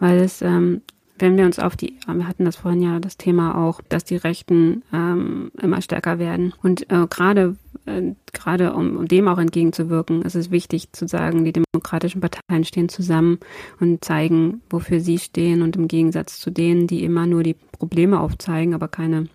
weil 0.00 0.18
es 0.18 0.42
ähm, 0.42 0.82
wenn 1.18 1.36
wir 1.36 1.44
uns 1.44 1.58
auf 1.58 1.76
die, 1.76 1.98
wir 2.06 2.28
hatten 2.28 2.44
das 2.44 2.56
vorhin 2.56 2.82
ja 2.82 3.00
das 3.00 3.16
Thema 3.16 3.56
auch, 3.56 3.80
dass 3.88 4.04
die 4.04 4.16
Rechten 4.16 4.82
ähm, 4.92 5.50
immer 5.60 5.80
stärker 5.80 6.18
werden. 6.18 6.52
Und 6.62 6.90
äh, 6.90 7.06
gerade 7.08 7.56
äh, 7.86 8.14
gerade 8.32 8.74
um, 8.74 8.96
um 8.96 9.08
dem 9.08 9.28
auch 9.28 9.38
entgegenzuwirken, 9.38 10.22
ist 10.22 10.34
es 10.34 10.50
wichtig 10.50 10.92
zu 10.92 11.06
sagen, 11.08 11.44
die 11.44 11.52
demokratischen 11.52 12.20
Parteien 12.20 12.64
stehen 12.64 12.88
zusammen 12.88 13.38
und 13.80 14.04
zeigen, 14.04 14.60
wofür 14.70 15.00
sie 15.00 15.18
stehen 15.18 15.62
und 15.62 15.76
im 15.76 15.88
Gegensatz 15.88 16.38
zu 16.38 16.50
denen, 16.50 16.86
die 16.86 17.04
immer 17.04 17.26
nur 17.26 17.42
die 17.42 17.56
Probleme 17.72 18.20
aufzeigen, 18.20 18.74
aber 18.74 18.88
keine 18.88 19.28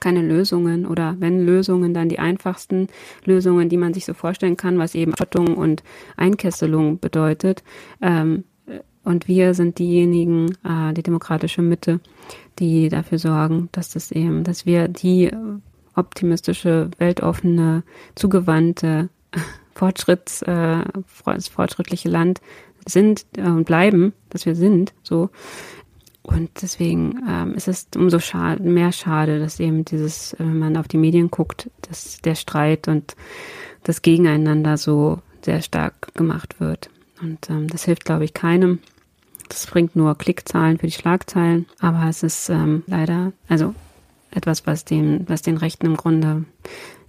keine 0.00 0.22
Lösungen 0.22 0.86
oder 0.86 1.16
wenn 1.18 1.44
Lösungen, 1.44 1.92
dann 1.92 2.08
die 2.08 2.20
einfachsten 2.20 2.86
Lösungen, 3.24 3.68
die 3.68 3.76
man 3.76 3.94
sich 3.94 4.04
so 4.04 4.14
vorstellen 4.14 4.56
kann, 4.56 4.78
was 4.78 4.94
eben 4.94 5.16
Schottung 5.16 5.56
und 5.56 5.82
Einkesselung 6.16 7.00
bedeutet. 7.00 7.64
Ähm, 8.00 8.44
und 9.08 9.26
wir 9.26 9.54
sind 9.54 9.78
diejenigen, 9.78 10.50
äh, 10.64 10.92
die 10.92 11.02
demokratische 11.02 11.62
Mitte, 11.62 11.98
die 12.58 12.90
dafür 12.90 13.18
sorgen, 13.18 13.70
dass 13.72 13.88
das 13.94 14.12
eben, 14.12 14.44
dass 14.44 14.66
wir 14.66 14.86
die 14.86 15.30
optimistische, 15.94 16.90
weltoffene, 16.98 17.84
zugewandte, 18.14 19.08
Fortschritts, 19.74 20.42
äh, 20.42 20.84
fortschrittliche 21.06 22.10
Land 22.10 22.42
sind 22.84 23.24
äh, 23.38 23.42
und 23.42 23.64
bleiben, 23.64 24.12
dass 24.28 24.44
wir 24.44 24.54
sind, 24.54 24.92
so. 25.02 25.30
Und 26.22 26.50
deswegen 26.60 27.22
ähm, 27.26 27.54
ist 27.54 27.68
es 27.68 27.88
umso 27.96 28.18
schade, 28.18 28.62
mehr 28.62 28.92
schade, 28.92 29.38
dass 29.38 29.58
eben 29.58 29.86
dieses, 29.86 30.36
wenn 30.38 30.58
man 30.58 30.76
auf 30.76 30.86
die 30.86 30.98
Medien 30.98 31.30
guckt, 31.30 31.70
dass 31.88 32.18
der 32.18 32.34
Streit 32.34 32.88
und 32.88 33.16
das 33.84 34.02
Gegeneinander 34.02 34.76
so 34.76 35.22
sehr 35.40 35.62
stark 35.62 36.12
gemacht 36.12 36.60
wird. 36.60 36.90
Und 37.22 37.48
ähm, 37.48 37.68
das 37.68 37.84
hilft, 37.84 38.04
glaube 38.04 38.26
ich, 38.26 38.34
keinem. 38.34 38.80
Das 39.48 39.66
bringt 39.66 39.96
nur 39.96 40.16
Klickzahlen 40.16 40.78
für 40.78 40.86
die 40.86 40.92
Schlagzeilen. 40.92 41.66
Aber 41.80 42.08
es 42.08 42.22
ist 42.22 42.48
ähm, 42.50 42.82
leider, 42.86 43.32
also 43.48 43.74
etwas, 44.30 44.66
was 44.66 44.84
den, 44.84 45.28
was 45.28 45.42
den 45.42 45.56
Rechten 45.56 45.86
im 45.86 45.96
Grunde 45.96 46.44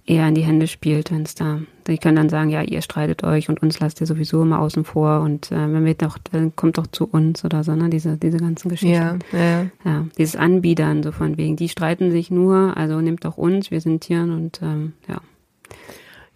eher 0.06 0.26
in 0.26 0.34
die 0.34 0.42
Hände 0.42 0.66
spielt, 0.66 1.12
wenn 1.12 1.22
es 1.22 1.34
da, 1.34 1.60
die 1.86 1.98
können 1.98 2.16
dann 2.16 2.28
sagen, 2.28 2.50
ja, 2.50 2.62
ihr 2.62 2.82
streitet 2.82 3.22
euch 3.22 3.48
und 3.48 3.62
uns 3.62 3.78
lasst 3.78 4.00
ihr 4.00 4.06
sowieso 4.06 4.42
immer 4.42 4.58
außen 4.58 4.84
vor 4.84 5.20
und 5.20 5.52
äh, 5.52 5.72
wenn 5.72 5.84
wir 5.84 5.94
doch, 5.94 6.18
dann 6.18 6.56
kommt 6.56 6.78
doch 6.78 6.88
zu 6.88 7.06
uns 7.06 7.44
oder 7.44 7.62
so, 7.62 7.76
ne, 7.76 7.88
diese, 7.90 8.16
diese 8.16 8.38
ganzen 8.38 8.70
Geschichten. 8.70 9.20
Ja, 9.32 9.38
ja. 9.38 9.66
ja, 9.84 10.06
dieses 10.18 10.36
Anbiedern, 10.36 11.02
so 11.02 11.12
von 11.12 11.36
wegen, 11.36 11.56
die 11.56 11.68
streiten 11.68 12.10
sich 12.10 12.30
nur, 12.30 12.76
also 12.76 13.00
nimmt 13.00 13.24
doch 13.24 13.36
uns, 13.36 13.70
wir 13.70 13.80
sind 13.80 14.04
hier 14.04 14.22
und 14.22 14.60
ähm, 14.62 14.94
ja. 15.08 15.20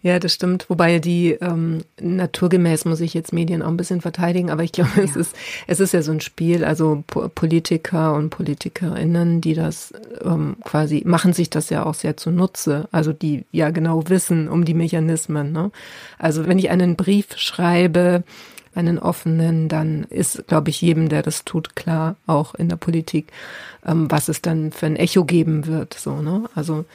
Ja, 0.05 0.19
das 0.19 0.35
stimmt. 0.35 0.69
Wobei 0.69 0.99
die 0.99 1.31
ähm, 1.31 1.81
naturgemäß 1.99 2.85
muss 2.85 2.99
ich 2.99 3.15
jetzt 3.15 3.33
Medien 3.33 3.63
auch 3.63 3.69
ein 3.69 3.75
bisschen 3.75 4.01
verteidigen, 4.01 4.51
aber 4.51 4.61
ich 4.61 4.71
glaube, 4.71 4.91
ja. 4.97 5.03
es 5.03 5.15
ist 5.15 5.35
es 5.65 5.79
ist 5.79 5.93
ja 5.93 6.03
so 6.03 6.11
ein 6.11 6.21
Spiel. 6.21 6.63
Also 6.63 7.03
po 7.07 7.27
Politiker 7.27 8.13
und 8.13 8.29
Politikerinnen, 8.29 9.41
die 9.41 9.55
das 9.55 9.93
ähm, 10.23 10.57
quasi 10.63 11.01
machen 11.07 11.33
sich 11.33 11.49
das 11.49 11.71
ja 11.71 11.87
auch 11.87 11.95
sehr 11.95 12.17
zunutze. 12.17 12.87
Also 12.91 13.13
die 13.13 13.45
ja 13.51 13.71
genau 13.71 14.07
wissen 14.07 14.47
um 14.47 14.63
die 14.63 14.75
Mechanismen. 14.75 15.51
Ne? 15.51 15.71
Also 16.19 16.45
wenn 16.45 16.59
ich 16.59 16.69
einen 16.69 16.97
Brief 16.97 17.35
schreibe, 17.37 18.23
einen 18.75 18.99
offenen, 18.99 19.69
dann 19.69 20.03
ist, 20.03 20.47
glaube 20.47 20.69
ich, 20.69 20.81
jedem, 20.81 21.09
der 21.09 21.23
das 21.23 21.45
tut, 21.45 21.75
klar, 21.75 22.15
auch 22.27 22.53
in 22.53 22.69
der 22.69 22.75
Politik, 22.75 23.31
ähm, 23.83 24.11
was 24.11 24.27
es 24.27 24.43
dann 24.43 24.71
für 24.71 24.85
ein 24.85 24.97
Echo 24.97 25.25
geben 25.25 25.65
wird. 25.65 25.95
So, 25.95 26.21
ne? 26.21 26.43
Also 26.53 26.85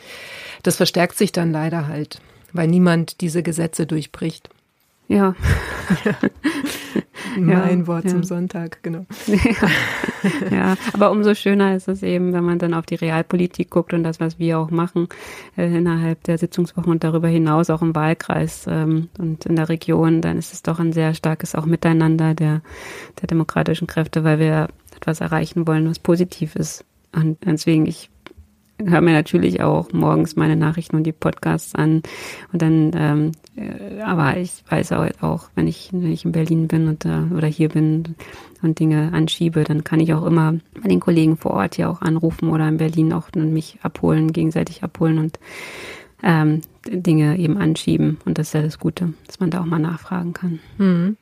das 0.63 0.77
verstärkt 0.77 1.19
sich 1.19 1.33
dann 1.33 1.51
leider 1.51 1.89
halt 1.89 2.21
weil 2.53 2.69
niemand 2.69 3.21
diese 3.21 3.43
Gesetze 3.43 3.87
durchbricht. 3.87 4.51
Ja. 5.09 5.35
mein 7.37 7.81
ja, 7.81 7.87
Wort 7.87 8.05
ja. 8.05 8.11
zum 8.11 8.23
Sonntag, 8.23 8.83
genau. 8.83 9.07
Ja. 9.27 9.69
ja, 10.51 10.77
aber 10.93 11.11
umso 11.11 11.35
schöner 11.35 11.75
ist 11.75 11.89
es 11.89 12.03
eben, 12.03 12.33
wenn 12.33 12.45
man 12.45 12.59
dann 12.59 12.75
auf 12.75 12.87
die 12.87 12.95
Realpolitik 12.95 13.71
guckt 13.71 13.93
und 13.93 14.05
das, 14.05 14.21
was 14.21 14.39
wir 14.39 14.59
auch 14.59 14.71
machen 14.71 15.09
äh, 15.57 15.67
innerhalb 15.67 16.23
der 16.25 16.39
Sitzungswochen 16.39 16.93
und 16.93 17.05
darüber 17.05 17.29
hinaus 17.29 17.71
auch 17.71 17.83
im 17.83 17.95
Wahlkreis 17.95 18.67
ähm, 18.69 19.09
und 19.19 19.47
in 19.47 19.57
der 19.57 19.69
Region, 19.69 20.21
dann 20.21 20.39
ist 20.39 20.53
es 20.53 20.63
doch 20.63 20.79
ein 20.79 20.93
sehr 20.93 21.15
starkes 21.15 21.55
auch 21.55 21.67
Miteinander 21.67 22.35
der, 22.35 22.63
der 23.21 23.27
demokratischen 23.27 23.87
Kräfte, 23.87 24.25
weil 24.25 24.39
wir 24.39 24.69
etwas 24.97 25.21
erreichen 25.21 25.67
wollen, 25.67 25.89
was 25.89 25.99
positiv 25.99 26.55
ist. 26.57 26.85
Und 27.13 27.39
deswegen, 27.45 27.87
ich 27.87 28.11
höre 28.85 29.01
mir 29.01 29.13
natürlich 29.13 29.63
auch 29.63 29.93
morgens 29.93 30.37
meine 30.37 30.57
Nachrichten 30.57 30.97
und 30.97 31.05
die 31.05 31.13
Podcasts 31.13 31.75
an. 31.75 32.03
Und 32.53 32.63
dann, 32.63 32.91
ähm, 32.95 33.33
äh, 33.57 34.01
aber 34.03 34.37
ich 34.37 34.65
weiß 34.69 34.93
auch, 34.93 35.51
wenn 35.55 35.67
ich, 35.67 35.91
wenn 35.93 36.13
ich 36.13 36.25
in 36.25 36.33
Berlin 36.33 36.69
bin 36.69 36.89
und, 36.89 37.05
äh, 37.05 37.23
oder 37.35 37.47
hier 37.47 37.69
bin 37.69 38.17
und 38.63 38.79
Dinge 38.79 39.13
anschiebe, 39.13 39.65
dann 39.65 39.85
kann 39.85 40.01
ich 40.01 40.15
auch 40.15 40.25
immer 40.25 40.55
bei 40.81 40.89
den 40.89 41.01
Kollegen 41.01 41.37
vor 41.37 41.53
Ort 41.53 41.77
hier 41.77 41.91
auch 41.91 42.01
anrufen 42.01 42.51
oder 42.51 42.69
in 42.69 42.77
Berlin 42.77 43.13
auch 43.13 43.29
und 43.35 43.53
mich 43.53 43.79
abholen, 43.83 44.33
gegenseitig 44.33 44.83
abholen 44.83 45.19
und 45.19 45.39
ähm, 46.23 46.63
Dinge 46.87 47.39
eben 47.39 47.59
anschieben. 47.59 48.19
Und 48.25 48.39
das 48.39 48.49
ist 48.49 48.55
ja 48.55 48.63
das 48.63 48.79
Gute, 48.79 49.15
dass 49.27 49.41
man 49.41 49.51
da 49.51 49.61
auch 49.61 49.67
mal 49.67 49.79
nachfragen 49.79 50.33
kann. 50.33 50.61
Mhm. 50.79 51.17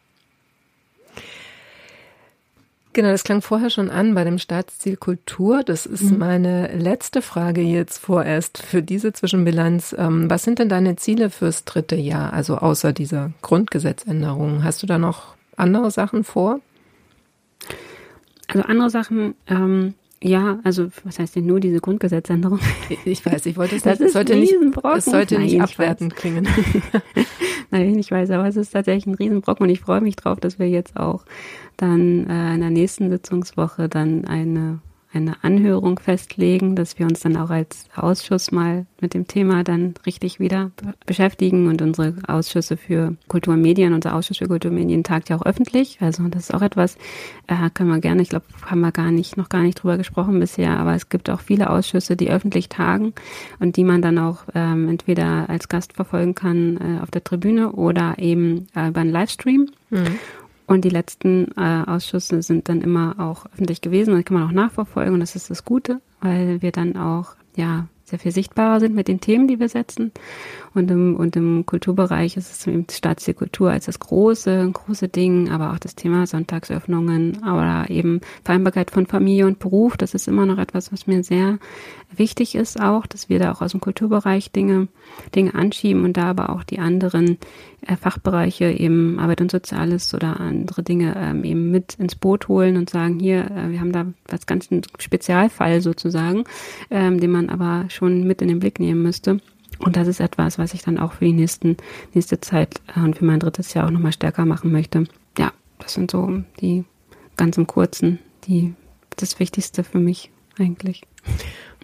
Genau, 2.99 3.11
das 3.13 3.23
klang 3.23 3.43
vorher 3.43 3.71
schon 3.71 3.91
an 3.91 4.17
bei 4.17 4.25
dem 4.25 4.41
Staatsziel 4.41 4.97
Kultur. 4.97 5.63
Das 5.63 5.87
ist 5.87 6.11
mhm. 6.11 6.19
meine 6.19 6.77
letzte 6.77 7.23
Frage 7.23 7.61
jetzt 7.61 7.99
vorerst 7.99 8.59
für 8.59 8.83
diese 8.83 9.13
Zwischenbilanz. 9.13 9.95
Ähm, 9.97 10.29
was 10.29 10.43
sind 10.43 10.59
denn 10.59 10.69
deine 10.69 10.97
Ziele 10.97 11.31
fürs 11.31 11.65
dritte 11.65 11.95
Jahr? 11.95 12.33
Also 12.33 12.57
außer 12.57 12.93
dieser 12.93 13.31
Grundgesetzänderung. 13.41 14.65
Hast 14.65 14.83
du 14.83 14.89
da 14.89 14.99
noch 14.99 15.37
andere 15.57 15.93
Sachen 15.93 16.25
vor? 16.25 16.59
Also 18.49 18.65
andere 18.65 18.91
Sachen, 18.91 19.37
ähm, 19.47 19.95
Ja, 20.23 20.59
also 20.65 20.89
was 21.05 21.19
heißt 21.21 21.37
denn 21.37 21.47
nur 21.47 21.61
diese 21.61 21.81
Grundgesetzänderung? 21.81 22.59
Ich 23.05 23.25
weiß, 23.25 23.47
ich 23.47 23.57
wollte 23.57 23.77
es 23.77 23.85
nicht, 23.85 24.01
es 24.01 24.13
sollte 24.13 24.35
nicht, 24.35 24.53
es 24.53 25.05
sollte 25.05 25.39
nicht 25.39 25.61
abwertend 25.61 26.17
klingen. 26.17 26.49
Nein, 27.71 27.99
ich 27.99 28.11
weiß, 28.11 28.31
aber 28.31 28.47
es 28.49 28.57
ist 28.57 28.71
tatsächlich 28.71 29.07
ein 29.07 29.15
Riesenbrocken 29.15 29.65
und 29.65 29.71
ich 29.71 29.81
freue 29.81 30.01
mich 30.01 30.17
drauf, 30.17 30.41
dass 30.41 30.59
wir 30.59 30.69
jetzt 30.69 30.97
auch 30.97 31.25
dann 31.77 32.29
äh, 32.29 32.55
in 32.55 32.61
der 32.61 32.71
nächsten 32.71 33.11
Sitzungswoche 33.11 33.89
dann 33.89 34.25
eine 34.25 34.81
eine 35.13 35.43
Anhörung 35.43 35.99
festlegen, 35.99 36.77
dass 36.77 36.99
wir 36.99 37.07
uns 37.07 37.21
dann 37.21 37.37
auch 37.37 37.49
als 37.49 37.87
Ausschuss 37.97 38.53
mal 38.53 38.87
mit 39.01 39.15
dem 39.15 39.27
Thema 39.27 39.65
dann 39.65 39.95
richtig 40.05 40.39
wieder 40.39 40.71
beschäftigen 41.07 41.67
und 41.67 41.81
unsere 41.81 42.15
Ausschüsse 42.27 42.77
für 42.77 43.17
Kultur 43.27 43.55
und 43.55 43.63
Medien, 43.63 43.95
unser 43.95 44.15
Ausschuss 44.15 44.39
für 44.39 44.49
Kultur 44.49 44.71
und 44.71 44.77
Medien 44.77 45.05
tagt 45.05 45.31
ja 45.31 45.37
auch 45.37 45.47
öffentlich. 45.47 45.99
Also 46.01 46.29
das 46.29 46.51
ist 46.51 46.55
auch 46.55 46.61
etwas, 46.61 46.97
äh, 47.47 47.71
können 47.73 47.89
wir 47.89 48.01
gerne, 48.01 48.21
ich 48.21 48.29
glaube, 48.29 48.45
haben 48.67 48.81
wir 48.81 48.93
gar 48.93 49.11
nicht, 49.11 49.37
noch 49.39 49.49
gar 49.49 49.63
nicht 49.63 49.83
drüber 49.83 49.97
gesprochen 49.97 50.39
bisher, 50.41 50.79
aber 50.79 50.95
es 50.95 51.09
gibt 51.09 51.31
auch 51.31 51.41
viele 51.41 51.71
Ausschüsse, 51.71 52.15
die 52.15 52.31
öffentlich 52.31 52.69
tagen 52.69 53.15
und 53.61 53.77
die 53.77 53.85
man 53.85 54.03
dann 54.03 54.19
auch 54.19 54.45
ähm, 54.55 54.89
entweder 54.89 55.49
als 55.49 55.69
Gast 55.69 55.95
verfolgen 55.95 56.35
kann 56.35 56.77
äh, 56.77 57.03
auf 57.03 57.11
der 57.11 57.25
Tribüne 57.25 57.73
oder 57.73 58.17
eben 58.19 58.67
äh, 58.75 58.93
einen 58.93 59.11
Livestream. 59.11 59.71
Mhm. 59.91 60.19
Und 60.69 60.85
die 60.85 60.91
letzten 60.91 61.51
äh, 61.57 61.85
Ausschüsse 61.87 62.43
sind 62.43 62.69
dann 62.69 62.83
immer 62.83 63.17
auch 63.19 63.47
öffentlich 63.47 63.81
gewesen 63.81 64.13
und 64.13 64.25
kann 64.27 64.39
man 64.39 64.47
auch 64.47 64.53
nachverfolgen. 64.53 65.15
Und 65.15 65.21
das 65.21 65.35
ist 65.35 65.51
das 65.51 65.65
Gute, 65.65 66.03
weil 66.21 66.61
wir 66.61 66.73
dann 66.73 66.97
auch 66.97 67.35
ja 67.57 67.89
sehr 68.05 68.19
viel 68.19 68.33
sichtbarer 68.33 68.81
sind 68.81 68.95
mit 68.95 69.09
den 69.09 69.21
Themen, 69.21 69.49
die 69.49 69.61
wir 69.61 69.69
setzen. 69.69 70.13
Und 70.75 70.91
im, 70.91 71.17
und 71.17 71.37
im 71.37 71.67
Kulturbereich 71.67 72.37
ist 72.37 72.51
es 72.51 72.67
eben 72.67 72.87
Staatsziel 72.91 73.35
Kultur 73.35 73.71
als 73.71 73.87
das 73.87 73.99
große, 73.99 74.71
große 74.73 75.09
Ding, 75.09 75.51
aber 75.51 75.73
auch 75.73 75.79
das 75.79 75.95
Thema 75.95 76.27
Sonntagsöffnungen 76.27 77.39
oder 77.43 77.87
eben 77.89 78.21
Vereinbarkeit 78.45 78.91
von 78.91 79.07
Familie 79.07 79.47
und 79.47 79.59
Beruf. 79.59 79.97
Das 79.97 80.15
ist 80.15 80.29
immer 80.29 80.47
noch 80.47 80.59
etwas, 80.59 80.93
was 80.93 81.07
mir 81.07 81.23
sehr 81.23 81.59
wichtig 82.15 82.55
ist 82.55 82.81
auch, 82.81 83.07
dass 83.07 83.29
wir 83.29 83.39
da 83.39 83.53
auch 83.53 83.61
aus 83.61 83.73
dem 83.73 83.81
Kulturbereich 83.81 84.53
Dinge, 84.53 84.89
Dinge 85.35 85.55
anschieben 85.55 86.05
und 86.05 86.17
da 86.17 86.31
aber 86.31 86.51
auch 86.51 86.65
die 86.65 86.79
anderen 86.79 87.39
Fachbereiche 88.01 88.71
eben 88.71 89.19
Arbeit 89.19 89.41
und 89.41 89.51
Soziales 89.51 90.13
oder 90.13 90.41
andere 90.41 90.83
Dinge 90.83 91.15
ähm, 91.17 91.45
eben 91.45 91.71
mit 91.71 91.95
ins 91.95 92.17
Boot 92.17 92.49
holen 92.49 92.77
und 92.77 92.91
sagen, 92.91 93.19
hier, 93.19 93.51
äh, 93.51 93.71
wir 93.71 93.81
haben 93.81 93.93
da 93.93 94.07
was 94.27 94.47
ganz 94.47 94.71
ein 94.71 94.83
Spezialfall 94.99 95.81
sozusagen, 95.81 96.45
ähm, 96.91 97.21
den 97.21 97.31
man 97.31 97.49
aber 97.49 97.87
schon 97.89 98.27
mit 98.27 98.43
in 98.43 98.49
den 98.49 98.59
Blick 98.59 98.81
nehmen 98.81 99.03
müsste. 99.03 99.41
Und 99.79 99.97
das 99.97 100.09
ist 100.09 100.21
etwas, 100.21 100.59
was 100.59 100.75
ich 100.75 100.83
dann 100.83 100.99
auch 100.99 101.13
für 101.13 101.25
die 101.25 101.33
nächsten, 101.33 101.77
nächste 102.15 102.41
Zeit 102.41 102.81
äh, 102.97 103.01
und 103.01 103.17
für 103.17 103.25
mein 103.25 103.41
drittes 103.41 103.73
Jahr 103.75 103.87
auch 103.87 103.91
nochmal 103.91 104.13
stärker 104.13 104.45
machen 104.45 104.73
möchte. 104.73 105.05
Ja, 105.39 105.53
das 105.79 105.95
sind 105.95 106.11
so 106.11 106.43
die 106.61 106.85
ganz 107.37 107.57
im 107.57 107.67
Kurzen, 107.67 108.19
die, 108.45 108.75
das 109.17 109.39
Wichtigste 109.39 109.85
für 109.85 110.01
mich 110.01 110.31
eigentlich. 110.59 111.03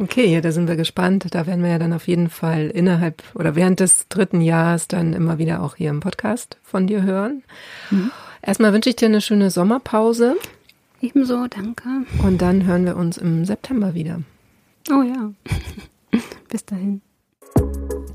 Okay, 0.01 0.27
ja, 0.27 0.41
da 0.41 0.51
sind 0.51 0.69
wir 0.69 0.77
gespannt. 0.77 1.27
Da 1.31 1.47
werden 1.47 1.63
wir 1.63 1.71
ja 1.71 1.79
dann 1.79 1.93
auf 1.93 2.09
jeden 2.09 2.29
Fall 2.29 2.69
innerhalb 2.69 3.23
oder 3.35 3.55
während 3.55 3.81
des 3.81 4.09
dritten 4.09 4.41
Jahres 4.41 4.89
dann 4.89 5.13
immer 5.13 5.39
wieder 5.39 5.63
auch 5.63 5.77
hier 5.77 5.91
im 5.91 6.01
Podcast 6.01 6.59
von 6.63 6.87
dir 6.87 7.03
hören. 7.03 7.43
Mhm. 7.91 8.11
Erstmal 8.43 8.73
wünsche 8.73 8.91
ich 8.91 8.97
dir 8.97 9.07
eine 9.07 9.21
schöne 9.21 9.51
Sommerpause. 9.51 10.37
Ebenso, 11.01 11.47
danke. 11.47 11.89
Und 12.23 12.43
dann 12.43 12.65
hören 12.65 12.85
wir 12.85 12.97
uns 12.97 13.19
im 13.19 13.45
September 13.45 13.95
wieder. 13.95 14.23
Oh 14.91 15.03
ja. 15.03 15.33
Bis 16.49 16.65
dahin. 16.65 17.01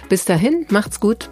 Bis 0.10 0.26
dahin, 0.26 0.65
macht's 0.70 1.00
gut. 1.00 1.30